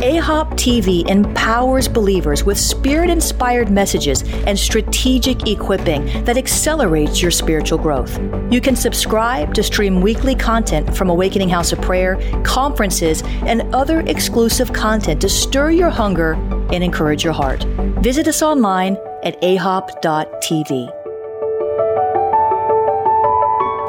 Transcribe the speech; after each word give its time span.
AHOP 0.00 0.52
TV 0.52 1.06
empowers 1.10 1.86
believers 1.86 2.42
with 2.42 2.58
spirit 2.58 3.10
inspired 3.10 3.70
messages 3.70 4.22
and 4.46 4.58
strategic 4.58 5.46
equipping 5.46 6.06
that 6.24 6.38
accelerates 6.38 7.20
your 7.20 7.30
spiritual 7.30 7.76
growth. 7.76 8.18
You 8.50 8.62
can 8.62 8.76
subscribe 8.76 9.52
to 9.52 9.62
stream 9.62 10.00
weekly 10.00 10.34
content 10.34 10.96
from 10.96 11.10
Awakening 11.10 11.50
House 11.50 11.72
of 11.72 11.82
Prayer, 11.82 12.16
conferences, 12.44 13.22
and 13.44 13.74
other 13.74 14.00
exclusive 14.00 14.72
content 14.72 15.20
to 15.20 15.28
stir 15.28 15.72
your 15.72 15.90
hunger 15.90 16.32
and 16.72 16.82
encourage 16.82 17.22
your 17.22 17.34
heart. 17.34 17.62
Visit 18.00 18.26
us 18.26 18.40
online 18.40 18.96
at 19.22 19.38
ahop.tv. 19.42 20.90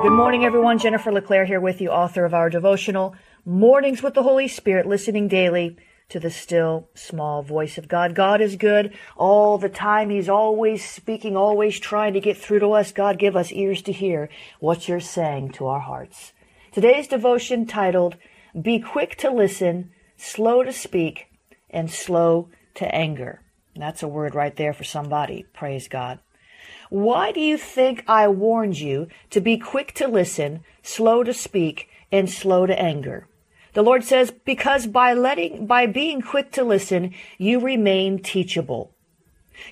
Good 0.01 0.11
morning, 0.11 0.43
everyone. 0.43 0.77
Jennifer 0.77 1.13
LeClaire 1.13 1.45
here 1.45 1.61
with 1.61 1.79
you, 1.79 1.87
author 1.89 2.25
of 2.25 2.33
our 2.33 2.49
devotional 2.49 3.15
Mornings 3.45 4.03
with 4.03 4.13
the 4.13 4.23
Holy 4.23 4.49
Spirit, 4.49 4.85
listening 4.85 5.29
daily 5.29 5.77
to 6.11 6.19
the 6.19 6.29
still 6.29 6.89
small 6.93 7.41
voice 7.41 7.77
of 7.77 7.87
God. 7.87 8.15
God 8.15 8.41
is 8.41 8.57
good 8.57 8.93
all 9.15 9.57
the 9.57 9.69
time. 9.69 10.09
He's 10.09 10.27
always 10.27 10.87
speaking, 10.87 11.37
always 11.37 11.79
trying 11.79 12.13
to 12.13 12.19
get 12.19 12.37
through 12.37 12.59
to 12.59 12.73
us. 12.73 12.91
God, 12.91 13.17
give 13.17 13.37
us 13.37 13.51
ears 13.51 13.81
to 13.83 13.93
hear 13.93 14.29
what 14.59 14.87
you're 14.87 14.99
saying 14.99 15.53
to 15.53 15.67
our 15.67 15.79
hearts. 15.79 16.33
Today's 16.73 17.07
devotion 17.07 17.65
titled, 17.65 18.17
Be 18.61 18.79
quick 18.79 19.15
to 19.19 19.31
listen, 19.31 19.91
slow 20.17 20.63
to 20.63 20.73
speak, 20.73 21.27
and 21.69 21.89
slow 21.89 22.49
to 22.75 22.93
anger. 22.93 23.41
That's 23.75 24.03
a 24.03 24.07
word 24.07 24.35
right 24.35 24.55
there 24.55 24.73
for 24.73 24.83
somebody. 24.83 25.45
Praise 25.53 25.87
God. 25.87 26.19
Why 26.89 27.31
do 27.31 27.39
you 27.39 27.57
think 27.57 28.03
I 28.05 28.27
warned 28.27 28.77
you 28.77 29.07
to 29.29 29.39
be 29.39 29.57
quick 29.57 29.93
to 29.93 30.09
listen, 30.09 30.65
slow 30.83 31.23
to 31.23 31.33
speak, 31.33 31.87
and 32.11 32.29
slow 32.29 32.65
to 32.65 32.77
anger? 32.77 33.29
The 33.73 33.81
Lord 33.81 34.03
says, 34.03 34.31
because 34.31 34.87
by 34.87 35.13
letting, 35.13 35.65
by 35.65 35.85
being 35.85 36.21
quick 36.21 36.51
to 36.53 36.63
listen, 36.63 37.13
you 37.37 37.59
remain 37.59 38.19
teachable. 38.19 38.93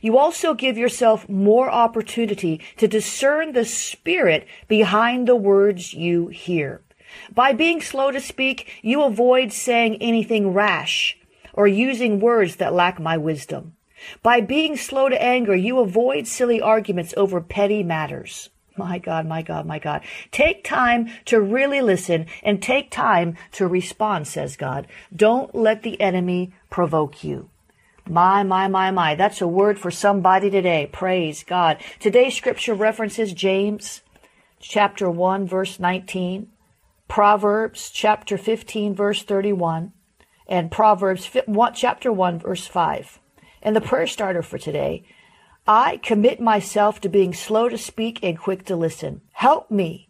You 0.01 0.17
also 0.17 0.53
give 0.53 0.77
yourself 0.77 1.27
more 1.27 1.69
opportunity 1.69 2.61
to 2.77 2.87
discern 2.87 3.53
the 3.53 3.65
spirit 3.65 4.47
behind 4.67 5.27
the 5.27 5.35
words 5.35 5.93
you 5.93 6.27
hear. 6.27 6.81
By 7.33 7.53
being 7.53 7.81
slow 7.81 8.11
to 8.11 8.21
speak, 8.21 8.71
you 8.81 9.03
avoid 9.03 9.51
saying 9.51 9.97
anything 9.99 10.53
rash 10.53 11.17
or 11.53 11.67
using 11.67 12.19
words 12.19 12.57
that 12.57 12.73
lack 12.73 12.99
my 12.99 13.17
wisdom. 13.17 13.75
By 14.23 14.41
being 14.41 14.77
slow 14.77 15.09
to 15.09 15.21
anger, 15.21 15.55
you 15.55 15.79
avoid 15.79 16.27
silly 16.27 16.61
arguments 16.61 17.13
over 17.17 17.41
petty 17.41 17.83
matters. 17.83 18.49
My 18.79 18.97
God, 18.97 19.27
my 19.27 19.41
God, 19.41 19.65
my 19.65 19.77
God. 19.77 20.01
Take 20.31 20.63
time 20.63 21.09
to 21.25 21.41
really 21.41 21.81
listen 21.81 22.27
and 22.43 22.63
take 22.63 22.89
time 22.89 23.35
to 23.51 23.67
respond, 23.67 24.25
says 24.25 24.55
God. 24.55 24.87
Don't 25.13 25.53
let 25.53 25.83
the 25.83 25.99
enemy 25.99 26.53
provoke 26.69 27.21
you. 27.21 27.49
My, 28.07 28.41
my, 28.43 28.69
my, 28.69 28.89
my. 28.89 29.15
That's 29.15 29.41
a 29.41 29.47
word 29.47 29.77
for 29.77 29.91
somebody 29.91 30.49
today. 30.49 30.89
Praise 30.91 31.43
God. 31.43 31.77
Today's 31.99 32.35
scripture 32.35 32.73
references 32.73 33.33
James 33.33 34.01
chapter 34.61 35.11
1 35.11 35.45
verse 35.45 35.77
19, 35.77 36.47
Proverbs 37.09 37.89
chapter 37.89 38.37
15 38.37 38.95
verse 38.95 39.23
31, 39.23 39.91
and 40.47 40.71
Proverbs 40.71 41.29
chapter 41.75 42.13
1 42.13 42.39
verse 42.39 42.65
5. 42.65 43.19
And 43.61 43.75
the 43.75 43.81
prayer 43.81 44.07
starter 44.07 44.41
for 44.41 44.57
today 44.57 45.03
I 45.71 45.97
commit 45.97 46.39
myself 46.39 46.99
to 47.01 47.09
being 47.09 47.31
slow 47.31 47.69
to 47.69 47.77
speak 47.77 48.23
and 48.23 48.39
quick 48.39 48.65
to 48.65 48.75
listen. 48.75 49.21
Help 49.33 49.69
me 49.69 50.09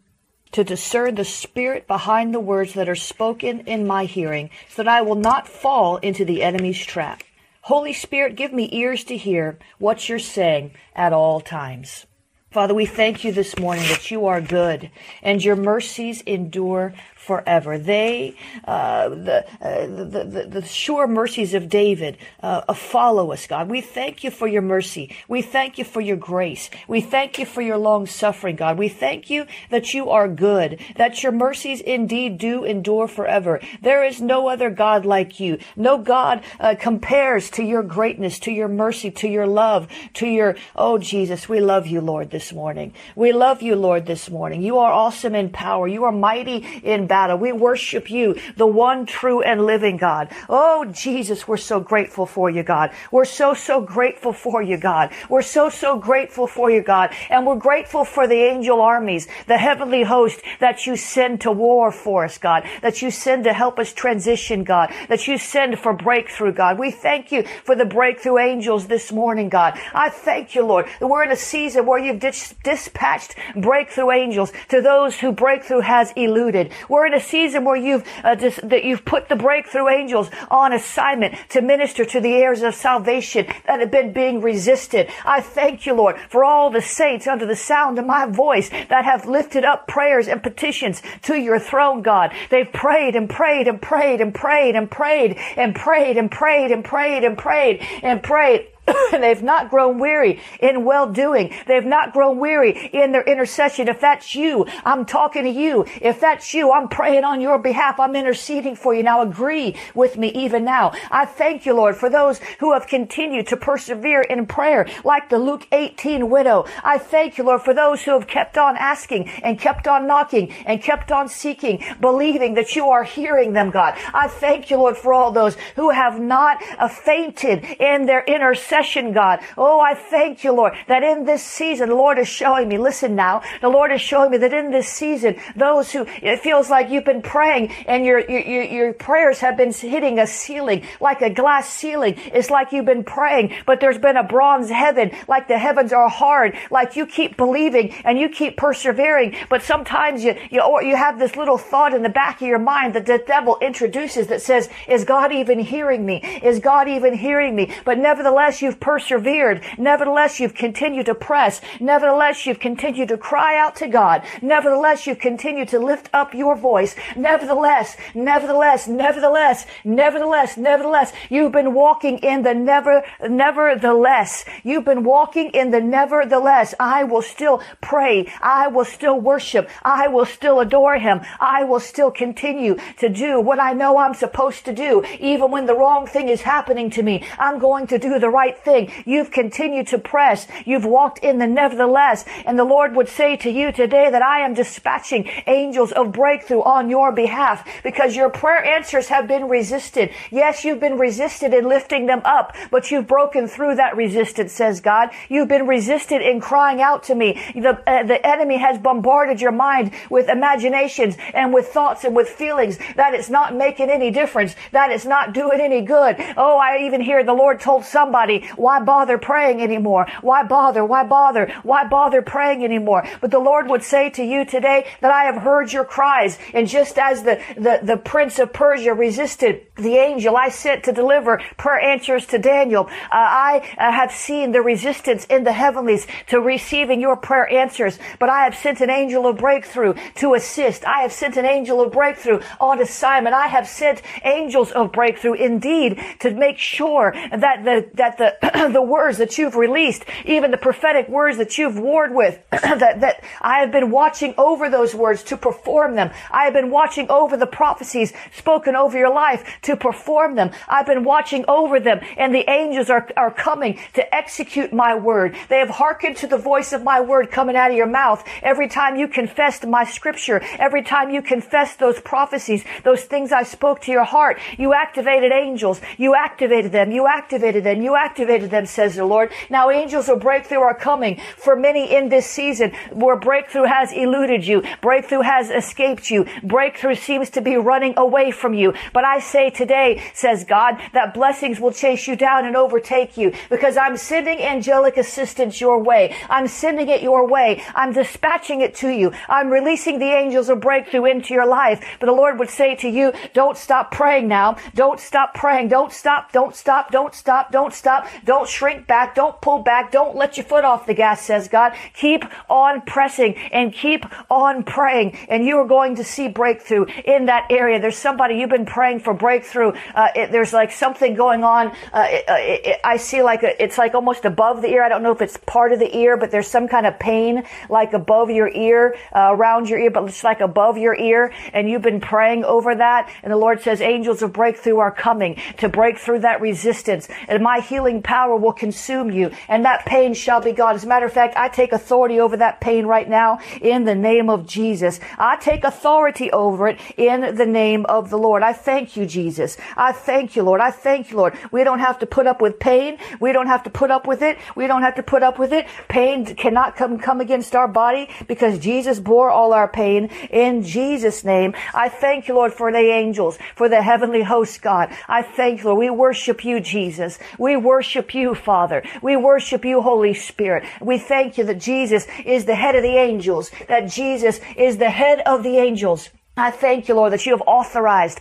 to 0.52 0.64
discern 0.64 1.16
the 1.16 1.24
spirit 1.26 1.86
behind 1.86 2.32
the 2.32 2.40
words 2.40 2.72
that 2.72 2.88
are 2.88 2.94
spoken 2.94 3.60
in 3.66 3.86
my 3.86 4.06
hearing 4.06 4.48
so 4.70 4.82
that 4.82 4.88
I 4.90 5.02
will 5.02 5.16
not 5.16 5.46
fall 5.46 5.98
into 5.98 6.24
the 6.24 6.42
enemy's 6.42 6.82
trap. 6.82 7.22
Holy 7.60 7.92
Spirit, 7.92 8.36
give 8.36 8.54
me 8.54 8.70
ears 8.72 9.04
to 9.04 9.18
hear 9.18 9.58
what 9.78 10.08
you're 10.08 10.18
saying 10.18 10.70
at 10.96 11.12
all 11.12 11.42
times. 11.42 12.06
Father, 12.50 12.72
we 12.72 12.86
thank 12.86 13.22
you 13.22 13.30
this 13.30 13.58
morning 13.58 13.84
that 13.88 14.10
you 14.10 14.24
are 14.28 14.40
good 14.40 14.90
and 15.22 15.44
your 15.44 15.56
mercies 15.56 16.22
endure 16.22 16.94
forever. 17.30 17.78
They, 17.78 18.34
uh, 18.64 19.08
the, 19.08 19.46
uh, 19.60 19.86
the, 19.86 20.24
the, 20.24 20.46
the, 20.50 20.62
sure 20.66 21.06
mercies 21.06 21.54
of 21.54 21.68
David 21.68 22.18
uh, 22.42 22.74
follow 22.74 23.30
us, 23.30 23.46
God. 23.46 23.70
We 23.70 23.80
thank 23.80 24.24
you 24.24 24.32
for 24.32 24.48
your 24.48 24.62
mercy. 24.62 25.14
We 25.28 25.40
thank 25.40 25.78
you 25.78 25.84
for 25.84 26.00
your 26.00 26.16
grace. 26.16 26.70
We 26.88 27.00
thank 27.00 27.38
you 27.38 27.46
for 27.46 27.62
your 27.62 27.76
long 27.76 28.06
suffering, 28.06 28.56
God. 28.56 28.78
We 28.78 28.88
thank 28.88 29.30
you 29.30 29.46
that 29.70 29.94
you 29.94 30.10
are 30.10 30.26
good, 30.26 30.80
that 30.96 31.22
your 31.22 31.30
mercies 31.30 31.80
indeed 31.80 32.36
do 32.36 32.64
endure 32.64 33.06
forever. 33.06 33.60
There 33.80 34.02
is 34.02 34.20
no 34.20 34.48
other 34.48 34.68
God 34.68 35.06
like 35.06 35.38
you. 35.38 35.58
No 35.76 35.98
God 35.98 36.42
uh, 36.58 36.74
compares 36.80 37.48
to 37.50 37.62
your 37.62 37.84
greatness, 37.84 38.40
to 38.40 38.50
your 38.50 38.66
mercy, 38.66 39.12
to 39.12 39.28
your 39.28 39.46
love, 39.46 39.86
to 40.14 40.26
your, 40.26 40.56
oh 40.74 40.98
Jesus, 40.98 41.48
we 41.48 41.60
love 41.60 41.86
you, 41.86 42.00
Lord, 42.00 42.32
this 42.32 42.52
morning. 42.52 42.92
We 43.14 43.32
love 43.32 43.62
you, 43.62 43.76
Lord, 43.76 44.06
this 44.06 44.28
morning. 44.28 44.62
You 44.62 44.78
are 44.78 44.90
awesome 44.90 45.36
in 45.36 45.50
power. 45.50 45.86
You 45.86 46.02
are 46.02 46.10
mighty 46.10 46.56
in 46.82 47.06
battle 47.06 47.19
battle. 47.20 47.36
We 47.36 47.52
worship 47.52 48.10
you, 48.10 48.36
the 48.56 48.66
one 48.66 49.04
true 49.04 49.42
and 49.42 49.66
living 49.66 49.98
God. 49.98 50.28
Oh, 50.48 50.86
Jesus, 50.86 51.46
we're 51.46 51.58
so 51.58 51.78
grateful 51.78 52.24
for 52.24 52.48
you, 52.48 52.62
God. 52.62 52.92
We're 53.10 53.26
so, 53.26 53.52
so 53.52 53.82
grateful 53.82 54.32
for 54.32 54.62
you, 54.62 54.78
God. 54.78 55.12
We're 55.28 55.42
so, 55.42 55.68
so 55.68 55.98
grateful 55.98 56.46
for 56.46 56.70
you, 56.70 56.82
God. 56.82 57.10
And 57.28 57.46
we're 57.46 57.56
grateful 57.56 58.06
for 58.06 58.26
the 58.26 58.40
angel 58.52 58.80
armies, 58.80 59.28
the 59.46 59.58
heavenly 59.58 60.02
host 60.02 60.40
that 60.60 60.86
you 60.86 60.96
send 60.96 61.42
to 61.42 61.52
war 61.52 61.92
for 61.92 62.24
us, 62.24 62.38
God, 62.38 62.64
that 62.80 63.02
you 63.02 63.10
send 63.10 63.44
to 63.44 63.52
help 63.52 63.78
us 63.78 63.92
transition, 63.92 64.64
God, 64.64 64.90
that 65.10 65.28
you 65.28 65.36
send 65.36 65.78
for 65.78 65.92
breakthrough, 65.92 66.52
God. 66.52 66.78
We 66.78 66.90
thank 66.90 67.32
you 67.32 67.42
for 67.64 67.76
the 67.76 67.84
breakthrough 67.84 68.38
angels 68.38 68.86
this 68.86 69.12
morning, 69.12 69.50
God. 69.50 69.78
I 69.92 70.08
thank 70.08 70.54
you, 70.54 70.64
Lord, 70.64 70.86
we're 71.02 71.24
in 71.24 71.32
a 71.32 71.36
season 71.36 71.84
where 71.84 71.98
you've 71.98 72.20
dis- 72.20 72.54
dispatched 72.64 73.36
breakthrough 73.56 74.10
angels 74.10 74.52
to 74.68 74.80
those 74.80 75.20
who 75.20 75.32
breakthrough 75.32 75.80
has 75.80 76.12
eluded. 76.16 76.72
We're 76.88 77.09
in 77.10 77.18
a 77.18 77.22
season 77.22 77.64
where 77.64 77.76
you've 77.76 78.06
uh, 78.22 78.34
dis- 78.34 78.60
that 78.62 78.84
you've 78.84 79.04
put 79.04 79.28
the 79.28 79.36
breakthrough 79.36 79.88
angels 79.88 80.30
on 80.50 80.72
assignment 80.72 81.34
to 81.48 81.60
minister 81.60 82.04
to 82.04 82.20
the 82.20 82.34
heirs 82.34 82.62
of 82.62 82.74
salvation 82.74 83.46
that 83.66 83.80
have 83.80 83.90
been 83.90 84.12
being 84.12 84.40
resisted. 84.40 85.10
I 85.24 85.40
thank 85.40 85.86
you, 85.86 85.94
Lord, 85.94 86.16
for 86.28 86.44
all 86.44 86.70
the 86.70 86.82
saints 86.82 87.26
under 87.26 87.46
the 87.46 87.56
sound 87.56 87.98
of 87.98 88.06
my 88.06 88.26
voice 88.26 88.68
that 88.70 89.04
have 89.04 89.26
lifted 89.26 89.64
up 89.64 89.88
prayers 89.88 90.28
and 90.28 90.42
petitions 90.42 91.02
to 91.22 91.34
your 91.34 91.58
throne, 91.58 92.02
God. 92.02 92.32
They've 92.50 92.72
prayed 92.72 93.16
and 93.16 93.28
prayed 93.28 93.66
and 93.66 93.82
prayed 93.82 94.20
and 94.20 94.34
prayed 94.34 94.76
and 94.76 94.90
prayed 94.90 95.36
and 95.56 95.74
prayed 95.74 96.16
and 96.16 96.30
prayed 96.30 96.70
and 96.70 96.84
prayed 96.84 97.24
and 97.24 97.36
prayed 97.36 97.80
and 98.02 98.22
prayed. 98.22 98.68
they've 99.12 99.42
not 99.42 99.70
grown 99.70 99.98
weary 99.98 100.40
in 100.60 100.84
well 100.84 101.10
doing. 101.10 101.54
They've 101.66 101.84
not 101.84 102.12
grown 102.12 102.38
weary 102.38 102.90
in 102.92 103.12
their 103.12 103.22
intercession. 103.22 103.88
If 103.88 104.00
that's 104.00 104.34
you, 104.34 104.66
I'm 104.84 105.04
talking 105.04 105.44
to 105.44 105.50
you. 105.50 105.84
If 106.00 106.20
that's 106.20 106.54
you, 106.54 106.72
I'm 106.72 106.88
praying 106.88 107.24
on 107.24 107.40
your 107.40 107.58
behalf. 107.58 108.00
I'm 108.00 108.16
interceding 108.16 108.76
for 108.76 108.94
you. 108.94 109.02
Now 109.02 109.22
agree 109.22 109.76
with 109.94 110.16
me 110.16 110.28
even 110.32 110.64
now. 110.64 110.92
I 111.10 111.24
thank 111.26 111.66
you, 111.66 111.74
Lord, 111.74 111.96
for 111.96 112.10
those 112.10 112.40
who 112.58 112.72
have 112.72 112.86
continued 112.86 113.46
to 113.48 113.56
persevere 113.56 114.22
in 114.22 114.46
prayer, 114.46 114.86
like 115.04 115.28
the 115.28 115.38
Luke 115.38 115.66
18 115.72 116.28
widow. 116.30 116.66
I 116.82 116.98
thank 116.98 117.38
you, 117.38 117.44
Lord, 117.44 117.62
for 117.62 117.74
those 117.74 118.02
who 118.02 118.12
have 118.12 118.26
kept 118.26 118.58
on 118.58 118.76
asking 118.76 119.28
and 119.42 119.58
kept 119.58 119.86
on 119.86 120.06
knocking 120.06 120.52
and 120.66 120.82
kept 120.82 121.12
on 121.12 121.28
seeking, 121.28 121.82
believing 122.00 122.54
that 122.54 122.74
you 122.76 122.88
are 122.88 123.04
hearing 123.04 123.52
them, 123.52 123.70
God. 123.70 123.94
I 124.12 124.28
thank 124.28 124.70
you, 124.70 124.76
Lord, 124.76 124.96
for 124.96 125.12
all 125.12 125.32
those 125.32 125.56
who 125.76 125.90
have 125.90 126.20
not 126.20 126.62
uh, 126.78 126.88
fainted 126.88 127.64
in 127.78 128.06
their 128.06 128.24
intercession 128.24 128.79
intercession, 128.80 129.12
God. 129.12 129.40
Oh, 129.56 129.80
I 129.80 129.94
thank 129.94 130.44
you, 130.44 130.52
Lord, 130.52 130.74
that 130.86 131.02
in 131.02 131.24
this 131.24 131.42
season, 131.42 131.88
the 131.88 131.94
Lord 131.94 132.18
is 132.18 132.28
showing 132.28 132.68
me, 132.68 132.78
listen 132.78 133.14
now, 133.14 133.42
the 133.60 133.68
Lord 133.68 133.92
is 133.92 134.00
showing 134.00 134.30
me 134.30 134.38
that 134.38 134.52
in 134.52 134.70
this 134.70 134.88
season, 134.88 135.36
those 135.56 135.92
who, 135.92 136.06
it 136.22 136.40
feels 136.40 136.70
like 136.70 136.90
you've 136.90 137.04
been 137.04 137.22
praying 137.22 137.70
and 137.86 138.04
your, 138.04 138.20
your, 138.20 138.62
your 138.62 138.92
prayers 138.92 139.40
have 139.40 139.56
been 139.56 139.72
hitting 139.72 140.18
a 140.18 140.26
ceiling, 140.26 140.82
like 141.00 141.20
a 141.22 141.30
glass 141.30 141.68
ceiling. 141.68 142.14
It's 142.32 142.50
like 142.50 142.72
you've 142.72 142.86
been 142.86 143.04
praying, 143.04 143.54
but 143.66 143.80
there's 143.80 143.98
been 143.98 144.16
a 144.16 144.24
bronze 144.24 144.70
heaven, 144.70 145.10
like 145.28 145.48
the 145.48 145.58
heavens 145.58 145.92
are 145.92 146.08
hard, 146.08 146.56
like 146.70 146.96
you 146.96 147.06
keep 147.06 147.36
believing 147.36 147.92
and 148.04 148.18
you 148.18 148.28
keep 148.28 148.56
persevering, 148.56 149.36
but 149.48 149.62
sometimes 149.62 150.24
you, 150.24 150.36
you, 150.50 150.60
or 150.60 150.82
you 150.82 150.96
have 150.96 151.18
this 151.18 151.36
little 151.36 151.58
thought 151.58 151.94
in 151.94 152.02
the 152.02 152.08
back 152.08 152.40
of 152.40 152.48
your 152.48 152.58
mind 152.58 152.94
that 152.94 153.06
the 153.06 153.22
devil 153.26 153.58
introduces 153.60 154.28
that 154.28 154.42
says, 154.42 154.68
is 154.88 155.04
God 155.04 155.32
even 155.32 155.58
hearing 155.58 156.04
me? 156.04 156.20
Is 156.42 156.60
God 156.60 156.88
even 156.88 157.14
hearing 157.14 157.54
me? 157.54 157.74
But 157.84 157.98
nevertheless, 157.98 158.62
you've 158.70 158.78
persevered. 158.78 159.64
Nevertheless, 159.78 160.38
you've 160.38 160.54
continued 160.54 161.06
to 161.06 161.14
press. 161.14 161.60
Nevertheless, 161.80 162.46
you've 162.46 162.60
continued 162.60 163.08
to 163.08 163.18
cry 163.18 163.58
out 163.58 163.74
to 163.76 163.88
God. 163.88 164.22
Nevertheless, 164.40 165.08
you've 165.08 165.18
continued 165.18 165.68
to 165.70 165.80
lift 165.80 166.08
up 166.12 166.34
your 166.34 166.56
voice. 166.56 166.94
Nevertheless, 167.16 167.96
nevertheless, 168.14 168.86
nevertheless, 168.86 169.66
nevertheless, 169.84 170.56
nevertheless, 170.56 171.12
you've 171.28 171.50
been 171.50 171.74
walking 171.74 172.18
in 172.18 172.42
the 172.42 172.54
never, 172.54 173.02
nevertheless. 173.28 174.44
You've 174.62 174.84
been 174.84 175.02
walking 175.02 175.50
in 175.50 175.72
the 175.72 175.80
nevertheless. 175.80 176.72
I 176.78 177.02
will 177.02 177.22
still 177.22 177.60
pray. 177.80 178.32
I 178.40 178.68
will 178.68 178.84
still 178.84 179.18
worship. 179.18 179.68
I 179.82 180.06
will 180.06 180.26
still 180.26 180.60
adore 180.60 180.98
him. 180.98 181.22
I 181.40 181.64
will 181.64 181.80
still 181.80 182.12
continue 182.12 182.76
to 182.98 183.08
do 183.08 183.40
what 183.40 183.58
I 183.58 183.72
know 183.72 183.98
I'm 183.98 184.14
supposed 184.14 184.64
to 184.66 184.72
do. 184.72 185.02
Even 185.18 185.50
when 185.50 185.66
the 185.66 185.74
wrong 185.74 186.06
thing 186.06 186.28
is 186.28 186.42
happening 186.42 186.90
to 186.90 187.02
me, 187.02 187.24
I'm 187.36 187.58
going 187.58 187.88
to 187.88 187.98
do 187.98 188.20
the 188.20 188.28
right 188.28 188.49
thing. 188.58 188.92
You've 189.04 189.30
continued 189.30 189.86
to 189.88 189.98
press. 189.98 190.46
You've 190.64 190.84
walked 190.84 191.18
in 191.20 191.38
the 191.38 191.46
nevertheless. 191.46 192.24
And 192.44 192.58
the 192.58 192.64
Lord 192.64 192.96
would 192.96 193.08
say 193.08 193.36
to 193.38 193.50
you 193.50 193.72
today 193.72 194.10
that 194.10 194.22
I 194.22 194.40
am 194.40 194.54
dispatching 194.54 195.28
angels 195.46 195.92
of 195.92 196.12
breakthrough 196.12 196.62
on 196.62 196.90
your 196.90 197.12
behalf 197.12 197.66
because 197.82 198.16
your 198.16 198.30
prayer 198.30 198.64
answers 198.64 199.08
have 199.08 199.26
been 199.26 199.48
resisted. 199.48 200.10
Yes, 200.30 200.64
you've 200.64 200.80
been 200.80 200.98
resisted 200.98 201.54
in 201.54 201.68
lifting 201.68 202.06
them 202.06 202.22
up, 202.24 202.54
but 202.70 202.90
you've 202.90 203.06
broken 203.06 203.48
through 203.48 203.76
that 203.76 203.96
resistance, 203.96 204.52
says 204.52 204.80
God. 204.80 205.10
You've 205.28 205.48
been 205.48 205.66
resisted 205.66 206.22
in 206.22 206.40
crying 206.40 206.80
out 206.80 207.02
to 207.04 207.14
me. 207.14 207.40
The, 207.54 207.82
uh, 207.86 208.02
the 208.04 208.24
enemy 208.26 208.58
has 208.58 208.78
bombarded 208.78 209.40
your 209.40 209.52
mind 209.52 209.92
with 210.08 210.28
imaginations 210.28 211.16
and 211.34 211.52
with 211.52 211.68
thoughts 211.68 212.04
and 212.04 212.14
with 212.14 212.28
feelings 212.28 212.78
that 212.96 213.14
it's 213.14 213.30
not 213.30 213.54
making 213.54 213.90
any 213.90 214.10
difference, 214.10 214.54
that 214.72 214.90
it's 214.90 215.04
not 215.04 215.32
doing 215.32 215.60
any 215.60 215.82
good. 215.82 216.16
Oh, 216.36 216.58
I 216.58 216.84
even 216.84 217.00
hear 217.00 217.24
the 217.24 217.32
Lord 217.32 217.60
told 217.60 217.84
somebody, 217.84 218.39
why 218.56 218.80
bother 218.80 219.18
praying 219.18 219.62
anymore? 219.62 220.06
Why 220.20 220.42
bother? 220.42 220.84
Why 220.84 221.04
bother? 221.04 221.52
Why 221.62 221.86
bother 221.86 222.22
praying 222.22 222.64
anymore? 222.64 223.06
But 223.20 223.30
the 223.30 223.38
Lord 223.38 223.68
would 223.68 223.82
say 223.82 224.10
to 224.10 224.24
you 224.24 224.44
today 224.44 224.86
that 225.00 225.12
I 225.12 225.24
have 225.24 225.42
heard 225.42 225.72
your 225.72 225.84
cries. 225.84 226.38
And 226.54 226.68
just 226.68 226.98
as 226.98 227.22
the, 227.22 227.42
the, 227.56 227.80
the 227.82 227.96
prince 227.96 228.38
of 228.38 228.52
Persia 228.52 228.94
resisted 228.94 229.66
the 229.76 229.96
angel 229.96 230.36
I 230.36 230.48
sent 230.48 230.84
to 230.84 230.92
deliver 230.92 231.40
prayer 231.56 231.80
answers 231.80 232.26
to 232.26 232.38
Daniel, 232.38 232.86
uh, 232.86 232.90
I 233.12 233.74
uh, 233.78 233.92
have 233.92 234.12
seen 234.12 234.52
the 234.52 234.62
resistance 234.62 235.24
in 235.26 235.44
the 235.44 235.52
heavenlies 235.52 236.06
to 236.28 236.40
receiving 236.40 237.00
your 237.00 237.16
prayer 237.16 237.48
answers. 237.50 237.98
But 238.18 238.28
I 238.28 238.44
have 238.44 238.56
sent 238.56 238.80
an 238.80 238.90
angel 238.90 239.26
of 239.26 239.38
breakthrough 239.38 239.94
to 240.16 240.34
assist. 240.34 240.84
I 240.84 241.02
have 241.02 241.12
sent 241.12 241.36
an 241.36 241.46
angel 241.46 241.80
of 241.80 241.92
breakthrough 241.92 242.40
on 242.60 242.80
assignment. 242.80 243.34
I 243.34 243.46
have 243.48 243.68
sent 243.68 244.02
angels 244.24 244.70
of 244.72 244.92
breakthrough 244.92 245.34
indeed 245.34 246.00
to 246.20 246.30
make 246.32 246.58
sure 246.58 247.12
that 247.30 247.64
the, 247.64 247.88
that 247.94 248.18
the, 248.18 248.29
the 248.72 248.82
words 248.82 249.18
that 249.18 249.38
you've 249.38 249.56
released, 249.56 250.04
even 250.24 250.50
the 250.50 250.56
prophetic 250.56 251.08
words 251.08 251.36
that 251.38 251.58
you've 251.58 251.78
warred 251.78 252.14
with, 252.14 252.38
that, 252.50 253.00
that 253.00 253.24
I 253.40 253.60
have 253.60 253.72
been 253.72 253.90
watching 253.90 254.34
over 254.38 254.68
those 254.68 254.94
words 254.94 255.22
to 255.24 255.36
perform 255.36 255.96
them. 255.96 256.10
I 256.30 256.44
have 256.44 256.52
been 256.52 256.70
watching 256.70 257.08
over 257.10 257.36
the 257.36 257.46
prophecies 257.46 258.12
spoken 258.36 258.76
over 258.76 258.98
your 258.98 259.12
life 259.12 259.58
to 259.62 259.76
perform 259.76 260.36
them. 260.36 260.50
I've 260.68 260.86
been 260.86 261.04
watching 261.04 261.44
over 261.48 261.80
them 261.80 262.00
and 262.16 262.34
the 262.34 262.48
angels 262.50 262.90
are, 262.90 263.08
are 263.16 263.30
coming 263.32 263.78
to 263.94 264.14
execute 264.14 264.72
my 264.72 264.94
word. 264.94 265.36
They 265.48 265.58
have 265.58 265.70
hearkened 265.70 266.16
to 266.18 266.26
the 266.26 266.38
voice 266.38 266.72
of 266.72 266.82
my 266.82 267.00
word 267.00 267.30
coming 267.30 267.56
out 267.56 267.70
of 267.70 267.76
your 267.76 267.86
mouth. 267.86 268.24
Every 268.42 268.68
time 268.68 268.96
you 268.96 269.08
confessed 269.08 269.66
my 269.66 269.84
scripture, 269.84 270.40
every 270.58 270.82
time 270.82 271.10
you 271.10 271.22
confessed 271.22 271.78
those 271.78 272.00
prophecies, 272.00 272.64
those 272.84 273.04
things 273.04 273.32
I 273.32 273.42
spoke 273.42 273.80
to 273.82 273.92
your 273.92 274.04
heart, 274.04 274.38
you 274.58 274.74
activated 274.74 275.32
angels. 275.32 275.80
You 275.96 276.14
activated 276.14 276.72
them. 276.72 276.92
You 276.92 277.06
activated 277.06 277.64
them. 277.64 277.82
You 277.82 277.96
activated 277.96 278.19
them, 278.24 278.66
says 278.66 278.96
the 278.96 279.04
Lord. 279.04 279.32
Now 279.48 279.70
angels 279.70 280.08
of 280.08 280.20
breakthrough 280.20 280.60
are 280.60 280.74
coming 280.74 281.20
for 281.36 281.56
many 281.56 281.94
in 281.94 282.08
this 282.08 282.26
season 282.26 282.72
where 282.92 283.16
breakthrough 283.16 283.64
has 283.64 283.92
eluded 283.92 284.46
you. 284.46 284.62
Breakthrough 284.80 285.22
has 285.22 285.50
escaped 285.50 286.10
you. 286.10 286.26
Breakthrough 286.42 286.94
seems 286.94 287.30
to 287.30 287.40
be 287.40 287.56
running 287.56 287.94
away 287.96 288.30
from 288.30 288.54
you. 288.54 288.74
But 288.92 289.04
I 289.04 289.20
say 289.20 289.50
today, 289.50 290.02
says 290.14 290.44
God, 290.44 290.80
that 290.92 291.14
blessings 291.14 291.60
will 291.60 291.72
chase 291.72 292.06
you 292.06 292.16
down 292.16 292.46
and 292.46 292.56
overtake 292.56 293.16
you 293.16 293.32
because 293.48 293.76
I'm 293.76 293.96
sending 293.96 294.40
angelic 294.40 294.96
assistance 294.96 295.60
your 295.60 295.82
way. 295.82 296.14
I'm 296.28 296.48
sending 296.48 296.88
it 296.88 297.02
your 297.02 297.26
way. 297.26 297.62
I'm 297.74 297.92
dispatching 297.92 298.60
it 298.60 298.74
to 298.76 298.88
you. 298.88 299.12
I'm 299.28 299.50
releasing 299.50 299.98
the 299.98 300.12
angels 300.12 300.48
of 300.48 300.60
breakthrough 300.60 301.06
into 301.06 301.34
your 301.34 301.46
life. 301.46 301.84
But 301.98 302.06
the 302.06 302.12
Lord 302.12 302.38
would 302.38 302.50
say 302.50 302.74
to 302.76 302.88
you, 302.88 303.12
don't 303.32 303.56
stop 303.56 303.90
praying 303.90 304.28
now. 304.28 304.56
Don't 304.74 305.00
stop 305.00 305.34
praying. 305.34 305.68
Don't 305.68 305.92
stop. 305.92 306.32
Don't 306.32 306.54
stop. 306.54 306.90
Don't 306.90 307.14
stop. 307.14 307.52
Don't 307.52 307.72
stop. 307.72 308.06
Don't 308.24 308.48
shrink 308.48 308.86
back. 308.86 309.14
Don't 309.14 309.40
pull 309.40 309.62
back. 309.62 309.92
Don't 309.92 310.16
let 310.16 310.36
your 310.36 310.46
foot 310.46 310.64
off 310.64 310.86
the 310.86 310.94
gas, 310.94 311.22
says 311.22 311.48
God. 311.48 311.74
Keep 311.94 312.24
on 312.48 312.82
pressing 312.82 313.36
and 313.52 313.72
keep 313.72 314.04
on 314.30 314.64
praying 314.64 315.16
and 315.28 315.44
you 315.44 315.56
are 315.58 315.66
going 315.66 315.96
to 315.96 316.04
see 316.04 316.28
breakthrough 316.28 316.86
in 317.04 317.26
that 317.26 317.46
area. 317.50 317.80
There's 317.80 317.96
somebody 317.96 318.36
you've 318.36 318.50
been 318.50 318.66
praying 318.66 319.00
for 319.00 319.14
breakthrough. 319.14 319.72
Uh, 319.94 320.08
it, 320.14 320.32
there's 320.32 320.52
like 320.52 320.72
something 320.72 321.14
going 321.14 321.44
on. 321.44 321.68
Uh, 321.92 322.06
it, 322.08 322.24
it, 322.66 322.80
I 322.84 322.96
see 322.96 323.22
like 323.22 323.42
a, 323.42 323.62
it's 323.62 323.78
like 323.78 323.94
almost 323.94 324.24
above 324.24 324.62
the 324.62 324.68
ear. 324.68 324.82
I 324.82 324.88
don't 324.88 325.02
know 325.02 325.12
if 325.12 325.22
it's 325.22 325.36
part 325.36 325.72
of 325.72 325.78
the 325.78 325.96
ear, 325.96 326.16
but 326.16 326.30
there's 326.30 326.48
some 326.48 326.68
kind 326.68 326.86
of 326.86 326.98
pain 326.98 327.44
like 327.68 327.92
above 327.92 328.30
your 328.30 328.48
ear, 328.48 328.96
uh, 329.14 329.30
around 329.32 329.68
your 329.68 329.78
ear, 329.78 329.90
but 329.90 330.04
it's 330.04 330.24
like 330.24 330.40
above 330.40 330.76
your 330.78 330.94
ear. 330.94 331.32
And 331.52 331.68
you've 331.68 331.82
been 331.82 332.00
praying 332.00 332.44
over 332.44 332.74
that. 332.74 333.10
And 333.22 333.32
the 333.32 333.36
Lord 333.36 333.60
says 333.60 333.80
angels 333.80 334.22
of 334.22 334.32
breakthrough 334.32 334.78
are 334.78 334.92
coming 334.92 335.40
to 335.58 335.68
break 335.68 335.98
through 335.98 336.20
that 336.20 336.40
resistance. 336.40 337.08
And 337.28 337.42
my 337.42 337.60
healing 337.60 337.99
power 338.00 338.36
will 338.36 338.52
consume 338.52 339.10
you. 339.10 339.30
And 339.48 339.64
that 339.64 339.86
pain 339.86 340.14
shall 340.14 340.40
be 340.40 340.52
gone. 340.52 340.74
As 340.74 340.84
a 340.84 340.86
matter 340.86 341.06
of 341.06 341.12
fact, 341.12 341.36
I 341.36 341.48
take 341.48 341.72
authority 341.72 342.20
over 342.20 342.36
that 342.38 342.60
pain 342.60 342.86
right 342.86 343.08
now 343.08 343.38
in 343.60 343.84
the 343.84 343.94
name 343.94 344.30
of 344.30 344.46
Jesus. 344.46 345.00
I 345.18 345.36
take 345.36 345.64
authority 345.64 346.30
over 346.32 346.68
it 346.68 346.80
in 346.96 347.34
the 347.36 347.46
name 347.46 347.86
of 347.86 348.10
the 348.10 348.18
Lord. 348.18 348.42
I 348.42 348.52
thank 348.52 348.96
you, 348.96 349.06
Jesus. 349.06 349.56
I 349.76 349.92
thank 349.92 350.36
you, 350.36 350.42
Lord. 350.42 350.60
I 350.60 350.70
thank 350.70 351.10
you, 351.10 351.16
Lord. 351.16 351.36
We 351.50 351.64
don't 351.64 351.80
have 351.80 351.98
to 352.00 352.06
put 352.06 352.26
up 352.26 352.40
with 352.40 352.58
pain. 352.58 352.98
We 353.20 353.32
don't 353.32 353.46
have 353.46 353.62
to 353.64 353.70
put 353.70 353.90
up 353.90 354.06
with 354.06 354.22
it. 354.22 354.38
We 354.56 354.66
don't 354.66 354.82
have 354.82 354.94
to 354.96 355.02
put 355.02 355.22
up 355.22 355.38
with 355.38 355.52
it. 355.52 355.66
Pain 355.88 356.24
cannot 356.24 356.76
come, 356.76 356.98
come 356.98 357.20
against 357.20 357.54
our 357.54 357.68
body 357.68 358.08
because 358.26 358.58
Jesus 358.58 359.00
bore 359.00 359.30
all 359.30 359.52
our 359.52 359.68
pain 359.68 360.10
in 360.30 360.62
Jesus' 360.62 361.24
name. 361.24 361.54
I 361.74 361.88
thank 361.88 362.28
you, 362.28 362.34
Lord, 362.34 362.52
for 362.52 362.70
the 362.72 362.78
angels, 362.78 363.38
for 363.56 363.68
the 363.68 363.82
heavenly 363.82 364.22
host, 364.22 364.62
God. 364.62 364.94
I 365.08 365.22
thank 365.22 365.60
you, 365.60 365.66
Lord. 365.66 365.78
We 365.78 365.90
worship 365.90 366.44
you, 366.44 366.60
Jesus. 366.60 367.18
We 367.38 367.56
worship 367.56 367.89
you, 367.94 368.34
Father. 368.34 368.82
We 369.02 369.16
worship 369.16 369.64
you, 369.64 369.82
Holy 369.82 370.14
Spirit. 370.14 370.64
We 370.80 370.98
thank 370.98 371.38
you 371.38 371.44
that 371.44 371.60
Jesus 371.60 372.06
is 372.24 372.44
the 372.44 372.54
head 372.54 372.74
of 372.74 372.82
the 372.82 372.96
angels, 372.96 373.50
that 373.68 373.90
Jesus 373.90 374.40
is 374.56 374.78
the 374.78 374.90
head 374.90 375.20
of 375.26 375.42
the 375.42 375.58
angels. 375.58 376.10
I 376.40 376.50
thank 376.50 376.88
you, 376.88 376.94
Lord, 376.94 377.12
that 377.12 377.26
you 377.26 377.32
have 377.32 377.42
authorized, 377.46 378.20